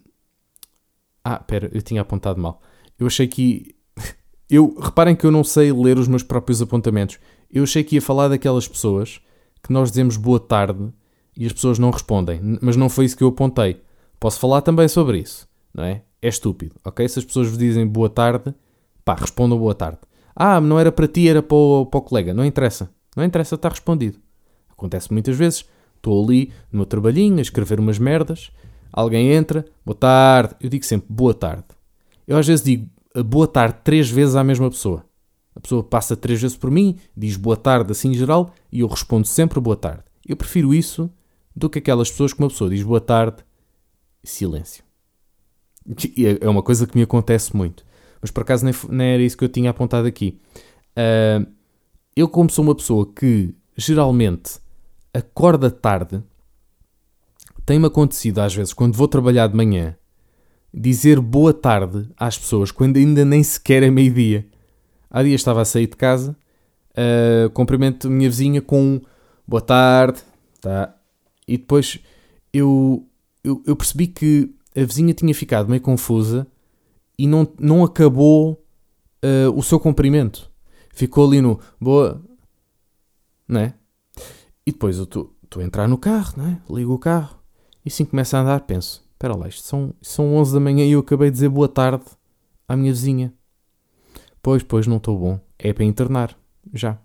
ah, 1.25 1.39
pera, 1.39 1.71
eu 1.73 1.81
tinha 1.81 2.01
apontado 2.01 2.41
mal. 2.41 2.61
Eu 2.99 3.07
achei 3.07 3.29
que. 3.29 3.75
Eu, 4.49 4.79
reparem 4.79 5.17
que 5.17 5.25
eu 5.25 5.31
não 5.31 5.43
sei 5.43 5.73
ler 5.73 5.99
os 5.99 6.07
meus 6.07 6.23
próprios 6.23 6.61
apontamentos. 6.61 7.19
Eu 7.55 7.63
achei 7.63 7.85
que 7.85 7.95
ia 7.95 8.03
falar 8.03 8.29
daquelas 8.29 8.67
pessoas 8.69 9.21
que 9.63 9.73
nós 9.73 9.91
dizemos 9.91 10.17
boa 10.17 10.41
tarde 10.41 10.93
e 11.37 11.47
as 11.47 11.53
pessoas 11.53 11.79
não 11.79 11.91
respondem. 11.91 12.41
Mas 12.61 12.77
não 12.77 12.89
foi 12.89 13.05
isso 13.05 13.17
que 13.17 13.23
eu 13.23 13.29
apontei. 13.29 13.81
Posso 14.19 14.41
falar 14.41 14.61
também 14.61 14.89
sobre 14.89 15.19
isso, 15.19 15.49
não 15.73 15.85
é? 15.85 16.03
É 16.21 16.29
estúpido, 16.29 16.75
ok? 16.85 17.09
Se 17.09 17.19
as 17.21 17.25
pessoas 17.25 17.49
vos 17.49 17.59
dizem 17.59 17.87
boa 17.87 18.11
tarde, 18.11 18.55
pá, 19.05 19.15
respondam 19.15 19.59
boa 19.59 19.75
tarde. 19.75 19.99
Ah, 20.35 20.61
não 20.61 20.81
era 20.81 20.91
para 20.91 21.07
ti, 21.07 21.29
era 21.29 21.43
para 21.43 21.57
o, 21.57 21.87
para 21.87 21.99
o 21.99 22.03
colega. 22.03 22.35
Não 22.35 22.45
interessa. 22.45 22.91
Não 23.17 23.23
interessa, 23.23 23.55
está 23.55 23.69
respondido. 23.69 24.19
Acontece 24.69 25.13
muitas 25.13 25.37
vezes. 25.37 25.65
Estou 25.97 26.23
ali 26.23 26.53
no 26.73 26.79
meu 26.79 26.87
trabalhinho 26.87 27.39
a 27.39 27.43
escrever 27.43 27.81
umas 27.81 27.99
merdas 27.99 28.51
Alguém 28.97 29.33
entra, 29.33 29.65
boa 29.85 29.97
tarde. 29.97 30.55
Eu 30.61 30.71
digo 30.71 30.85
sempre 30.85 31.09
boa 31.11 31.35
tarde. 31.35 31.65
Eu 32.29 32.37
às 32.37 32.47
vezes 32.47 32.65
digo 32.65 32.89
eh, 33.13 33.25
boa 33.25 33.49
tarde 33.49 33.79
três 33.83 34.09
vezes 34.09 34.37
à 34.37 34.45
mesma 34.45 34.71
pessoa. 34.71 35.05
A 35.55 35.61
pessoa 35.61 35.83
passa 35.83 36.17
três 36.17 36.41
vezes 36.41 36.57
por 36.57 36.71
mim, 36.71 36.99
diz 37.17 37.37
boa 37.37 37.57
tarde 37.57 37.93
assim 37.93 38.11
em 38.11 38.15
geral 38.15 38.53
e 38.73 38.81
eu 38.81 38.87
respondo 38.87 39.27
sempre 39.27 39.61
boa 39.61 39.77
tarde. 39.77 40.05
Eu 40.27 40.37
prefiro 40.37 40.75
isso 40.75 41.11
do 41.55 41.71
que 41.71 41.79
aquelas 41.79 42.11
pessoas 42.11 42.33
que 42.33 42.41
uma 42.41 42.49
pessoa 42.49 42.71
diz 42.71 42.83
boa 42.83 43.01
tarde, 43.01 43.45
silêncio. 44.23 44.83
É, 46.17 46.47
é 46.47 46.49
uma 46.49 46.63
coisa 46.63 46.87
que 46.87 46.97
me 46.97 47.05
acontece 47.05 47.55
muito. 47.57 47.85
Mas 48.21 48.31
por 48.31 48.41
acaso 48.41 48.65
nem, 48.89 49.13
era 49.13 49.23
isso 49.23 49.37
que 49.37 49.45
eu 49.45 49.49
tinha 49.49 49.71
apontado 49.71 50.09
aqui. 50.09 50.41
Uh, 50.97 51.47
eu, 52.17 52.29
como 52.29 52.51
sou 52.51 52.65
uma 52.65 52.75
pessoa 52.75 53.07
que 53.13 53.55
geralmente 53.77 54.59
acorda 55.13 55.71
tarde, 55.71 56.23
tem-me 57.67 57.87
acontecido 57.87 58.41
às 58.41 58.55
vezes, 58.55 58.73
quando 58.73 58.97
vou 58.97 59.09
trabalhar 59.09 59.47
de 59.47 59.57
manhã, 59.57 59.97
dizer 60.73 61.21
boa 61.21 61.53
tarde 61.53 62.09
às 62.17 62.39
pessoas 62.39 62.71
quando 62.71 62.97
ainda 62.97 63.25
nem 63.25 63.43
sequer 63.43 63.83
é 63.83 63.91
meio-dia. 63.91 64.47
Há 65.15 65.23
dias 65.23 65.43
estava 65.43 65.63
a 65.63 65.65
sair 65.65 65.87
de 65.87 65.95
casa, 65.97 66.37
uh, 66.91 67.49
cumprimento 67.51 68.09
a 68.09 68.11
minha 68.11 68.29
vizinha 68.29 68.61
com 68.61 69.01
boa 69.47 69.61
tarde, 69.61 70.21
tá? 70.61 70.93
E 71.47 71.57
depois 71.57 72.01
eu, 72.53 73.07
eu, 73.45 73.63
eu, 73.65 73.77
percebi 73.77 74.09
que 74.09 74.53
a 74.77 74.81
vizinha 74.81 75.15
tinha 75.15 75.33
ficado 75.33 75.69
meio 75.69 75.81
confusa 75.81 76.49
e 77.17 77.29
não, 77.29 77.47
não 77.61 77.85
acabou 77.85 78.61
uh, 79.25 79.57
o 79.57 79.63
seu 79.63 79.79
cumprimento. 79.79 80.51
Ficou 80.93 81.29
ali 81.29 81.41
no 81.41 81.61
boa, 81.81 82.21
né? 83.47 83.75
E 84.67 84.73
depois 84.73 84.99
eu 84.99 85.05
estou 85.05 85.33
a 85.59 85.63
entrar 85.63 85.87
no 85.87 85.97
carro, 85.97 86.43
né? 86.43 86.61
Ligo 86.69 86.93
o 86.93 86.99
carro 86.99 87.39
e 87.85 87.89
assim 87.89 88.05
começa 88.05 88.37
a 88.37 88.41
andar, 88.41 88.63
penso: 88.63 89.09
espera 89.13 89.37
lá, 89.37 89.47
isto 89.47 89.65
são, 89.65 89.95
são 90.03 90.35
11 90.35 90.55
da 90.55 90.59
manhã 90.59 90.85
e 90.85 90.91
eu 90.91 90.99
acabei 90.99 91.31
de 91.31 91.35
dizer 91.35 91.51
boa 91.51 91.69
tarde 91.69 92.03
à 92.67 92.77
minha 92.77 92.93
vizinha. 92.93 93.33
Pois, 94.45 94.63
pois, 94.63 94.87
não 94.87 94.99
estou 94.99 95.19
bom. 95.19 95.41
É 95.59 95.73
para 95.73 95.85
internar, 95.85 96.37
já. 96.75 96.99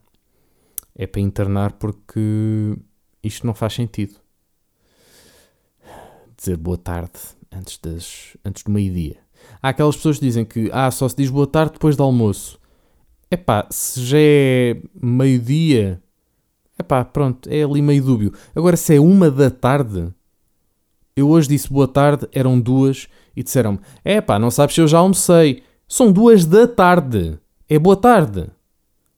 É 0.94 1.08
para 1.08 1.22
internar 1.22 1.72
porque 1.72 2.78
isto 3.24 3.48
não 3.48 3.54
faz 3.54 3.76
sentido. 3.76 4.16
Dizer 6.36 6.58
boa 6.58 6.78
tarde 6.78 7.18
antes, 7.50 7.78
das, 7.78 8.36
antes 8.44 8.64
do 8.64 8.72
meio-dia. 8.72 9.20
Há 9.62 9.70
aquelas 9.70 9.96
pessoas 9.96 10.20
que 10.20 10.26
dizem 10.26 10.44
que 10.44 10.70
ah, 10.74 10.92
só 10.92 11.08
se 11.08 11.16
diz 11.16 11.30
boa 11.30 11.48
tarde 11.48 11.72
depois 11.72 11.96
do 11.96 12.04
almoço. 12.04 12.60
É 13.32 13.38
pá, 13.38 13.66
se 13.72 14.04
já 14.04 14.18
é 14.20 14.82
meio-dia, 15.02 16.04
é 16.78 16.84
pá, 16.84 17.06
pronto, 17.06 17.48
é 17.50 17.64
ali 17.64 17.82
meio 17.82 18.04
dúbio. 18.04 18.34
Agora, 18.54 18.76
se 18.76 18.98
é 18.98 19.00
uma 19.00 19.32
da 19.32 19.50
tarde, 19.50 20.14
eu 21.16 21.30
hoje 21.30 21.48
disse 21.48 21.72
boa 21.72 21.88
tarde, 21.88 22.28
eram 22.34 22.60
duas, 22.60 23.08
e 23.34 23.44
disseram-me: 23.44 23.80
É 24.04 24.20
pá, 24.20 24.38
não 24.38 24.52
sabes 24.52 24.76
se 24.76 24.82
eu 24.82 24.90
já 24.90 24.98
almocei. 24.98 25.69
São 25.90 26.12
duas 26.12 26.46
da 26.46 26.68
tarde. 26.68 27.40
É 27.68 27.80
boa 27.80 27.98
tarde. 27.98 28.46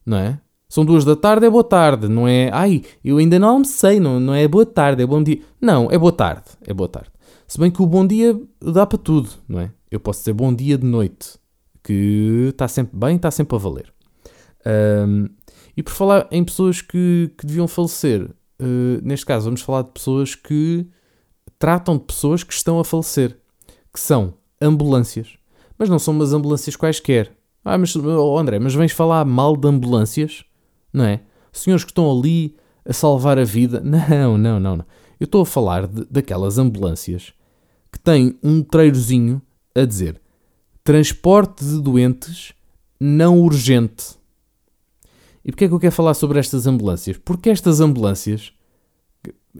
Não 0.05 0.17
é? 0.17 0.39
São 0.69 0.86
duas 0.86 1.03
da 1.03 1.17
tarde, 1.17 1.45
é 1.45 1.49
boa 1.49 1.65
tarde. 1.65 2.07
Não 2.07 2.25
é, 2.25 2.49
ai, 2.53 2.81
eu 3.03 3.17
ainda 3.17 3.38
não 3.38 3.49
almocei, 3.49 3.99
não, 3.99 4.21
não 4.21 4.34
é 4.34 4.47
boa 4.47 4.65
tarde, 4.65 5.03
é 5.03 5.05
bom 5.05 5.21
dia. 5.21 5.41
Não, 5.60 5.91
é 5.91 5.97
boa 5.97 6.13
tarde. 6.13 6.45
É 6.65 6.73
boa 6.73 6.88
tarde. 6.88 7.10
Se 7.45 7.60
bem 7.60 7.69
que 7.69 7.81
o 7.81 7.86
bom 7.86 8.07
dia 8.07 8.39
dá 8.62 8.86
para 8.86 8.97
tudo, 8.97 9.29
não 9.49 9.60
é? 9.60 9.69
Eu 9.91 9.99
posso 9.99 10.21
dizer 10.21 10.31
bom 10.31 10.53
dia 10.53 10.77
de 10.77 10.88
noite, 10.88 11.38
que 11.84 12.47
está 12.51 12.69
sempre 12.69 12.97
bem, 12.97 13.17
está 13.17 13.29
sempre 13.29 13.53
a 13.57 13.60
valer. 13.60 13.93
Um, 14.65 15.27
e 15.75 15.84
por 15.84 15.91
falar 15.91 16.25
em 16.31 16.41
pessoas 16.41 16.81
que, 16.81 17.34
que 17.38 17.45
deviam 17.45 17.67
falecer, 17.67 18.23
uh, 18.23 19.01
neste 19.03 19.25
caso 19.25 19.43
vamos 19.43 19.62
falar 19.62 19.81
de 19.81 19.91
pessoas 19.91 20.36
que 20.36 20.88
tratam 21.60 21.97
de 21.97 22.05
pessoas 22.05 22.45
que 22.45 22.53
estão 22.53 22.79
a 22.79 22.86
falecer, 22.86 23.38
que 23.93 23.99
são 23.99 24.36
ambulâncias. 24.62 25.40
Mas 25.82 25.89
não 25.89 25.98
são 25.98 26.13
umas 26.13 26.32
ambulâncias 26.32 26.76
quaisquer. 26.76 27.32
Ah, 27.65 27.76
mas 27.76 27.96
oh 27.96 28.38
André, 28.38 28.60
mas 28.60 28.76
vens 28.76 28.91
falar 28.91 29.26
mal 29.26 29.58
de 29.58 29.67
ambulâncias? 29.67 30.46
Não 30.94 31.04
é? 31.04 31.22
Senhores 31.52 31.84
que 31.84 31.89
estão 31.89 32.12
ali 32.12 32.56
a 32.86 32.94
salvar 32.94 33.39
a 33.39 33.44
vida? 33.44 33.82
Não, 33.84 34.38
não, 34.38 34.60
não, 34.60 34.78
não. 34.78 34.86
Eu 35.20 35.26
estou 35.26 35.41
a 35.41 35.46
falar 35.46 35.88
de, 35.88 36.06
daquelas 36.06 36.60
ambulâncias 36.60 37.34
que 37.91 37.98
têm 37.98 38.38
um 38.44 38.58
letreirozinho 38.58 39.41
a 39.74 39.84
dizer 39.84 40.22
transporte 40.84 41.65
de 41.65 41.82
doentes 41.82 42.54
não 43.00 43.41
urgente. 43.41 44.20
E 45.44 45.52
porquê 45.52 45.65
é 45.65 45.67
que 45.67 45.74
eu 45.74 45.80
quero 45.80 45.96
falar 45.96 46.13
sobre 46.13 46.38
estas 46.38 46.67
ambulâncias? 46.67 47.17
Porque 47.17 47.50
estas 47.50 47.80
ambulâncias 47.80 48.54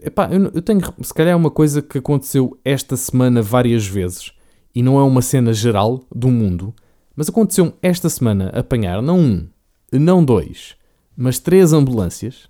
Epá, 0.00 0.28
eu, 0.30 0.52
eu 0.54 0.62
tenho. 0.62 0.80
Se 1.02 1.12
calhar 1.12 1.32
é 1.32 1.36
uma 1.36 1.50
coisa 1.50 1.82
que 1.82 1.98
aconteceu 1.98 2.56
esta 2.64 2.96
semana 2.96 3.42
várias 3.42 3.84
vezes 3.84 4.32
e 4.74 4.82
não 4.82 4.98
é 4.98 5.02
uma 5.02 5.22
cena 5.22 5.52
geral 5.52 6.04
do 6.14 6.28
mundo, 6.28 6.74
mas 7.14 7.28
aconteceu 7.28 7.76
esta 7.82 8.08
semana 8.08 8.50
apanhar 8.54 9.02
não 9.02 9.18
um, 9.18 9.48
não 9.92 10.24
dois, 10.24 10.74
mas 11.16 11.38
três 11.38 11.72
ambulâncias 11.72 12.48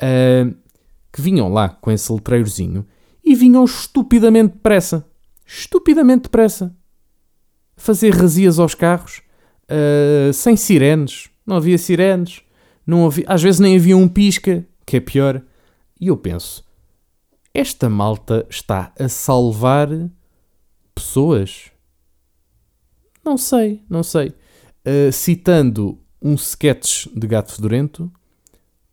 uh, 0.00 0.54
que 1.12 1.20
vinham 1.20 1.52
lá 1.52 1.68
com 1.68 1.90
esse 1.90 2.12
letreirozinho 2.12 2.86
e 3.24 3.34
vinham 3.34 3.64
estupidamente 3.64 4.54
depressa. 4.54 5.06
Estupidamente 5.44 6.22
depressa. 6.22 6.74
Fazer 7.76 8.14
razias 8.14 8.58
aos 8.58 8.74
carros, 8.74 9.22
uh, 9.70 10.32
sem 10.32 10.56
sirenes. 10.56 11.28
Não 11.46 11.56
havia 11.56 11.78
sirenes. 11.78 12.42
Não 12.86 13.06
havia, 13.06 13.24
às 13.26 13.42
vezes 13.42 13.60
nem 13.60 13.76
havia 13.76 13.96
um 13.96 14.08
pisca, 14.08 14.66
que 14.86 14.96
é 14.96 15.00
pior. 15.00 15.42
E 16.00 16.08
eu 16.08 16.16
penso, 16.16 16.64
esta 17.52 17.90
malta 17.90 18.46
está 18.48 18.92
a 18.98 19.08
salvar 19.08 19.88
pessoas? 21.02 21.70
Não 23.24 23.36
sei, 23.36 23.82
não 23.88 24.02
sei. 24.02 24.28
Uh, 24.86 25.12
citando 25.12 25.98
um 26.20 26.34
sketch 26.34 27.06
de 27.14 27.26
Gato 27.26 27.52
Fedorento, 27.52 28.10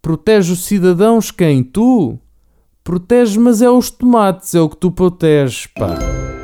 protege 0.01 0.53
os 0.53 0.65
cidadãos 0.65 1.31
quem? 1.31 1.63
Tu? 1.63 2.19
Protege, 2.83 3.39
mas 3.39 3.61
é 3.61 3.69
os 3.69 3.89
tomates, 3.89 4.53
é 4.53 4.61
o 4.61 4.69
que 4.69 4.77
tu 4.77 4.91
proteges, 4.91 5.67
pá. 5.67 6.34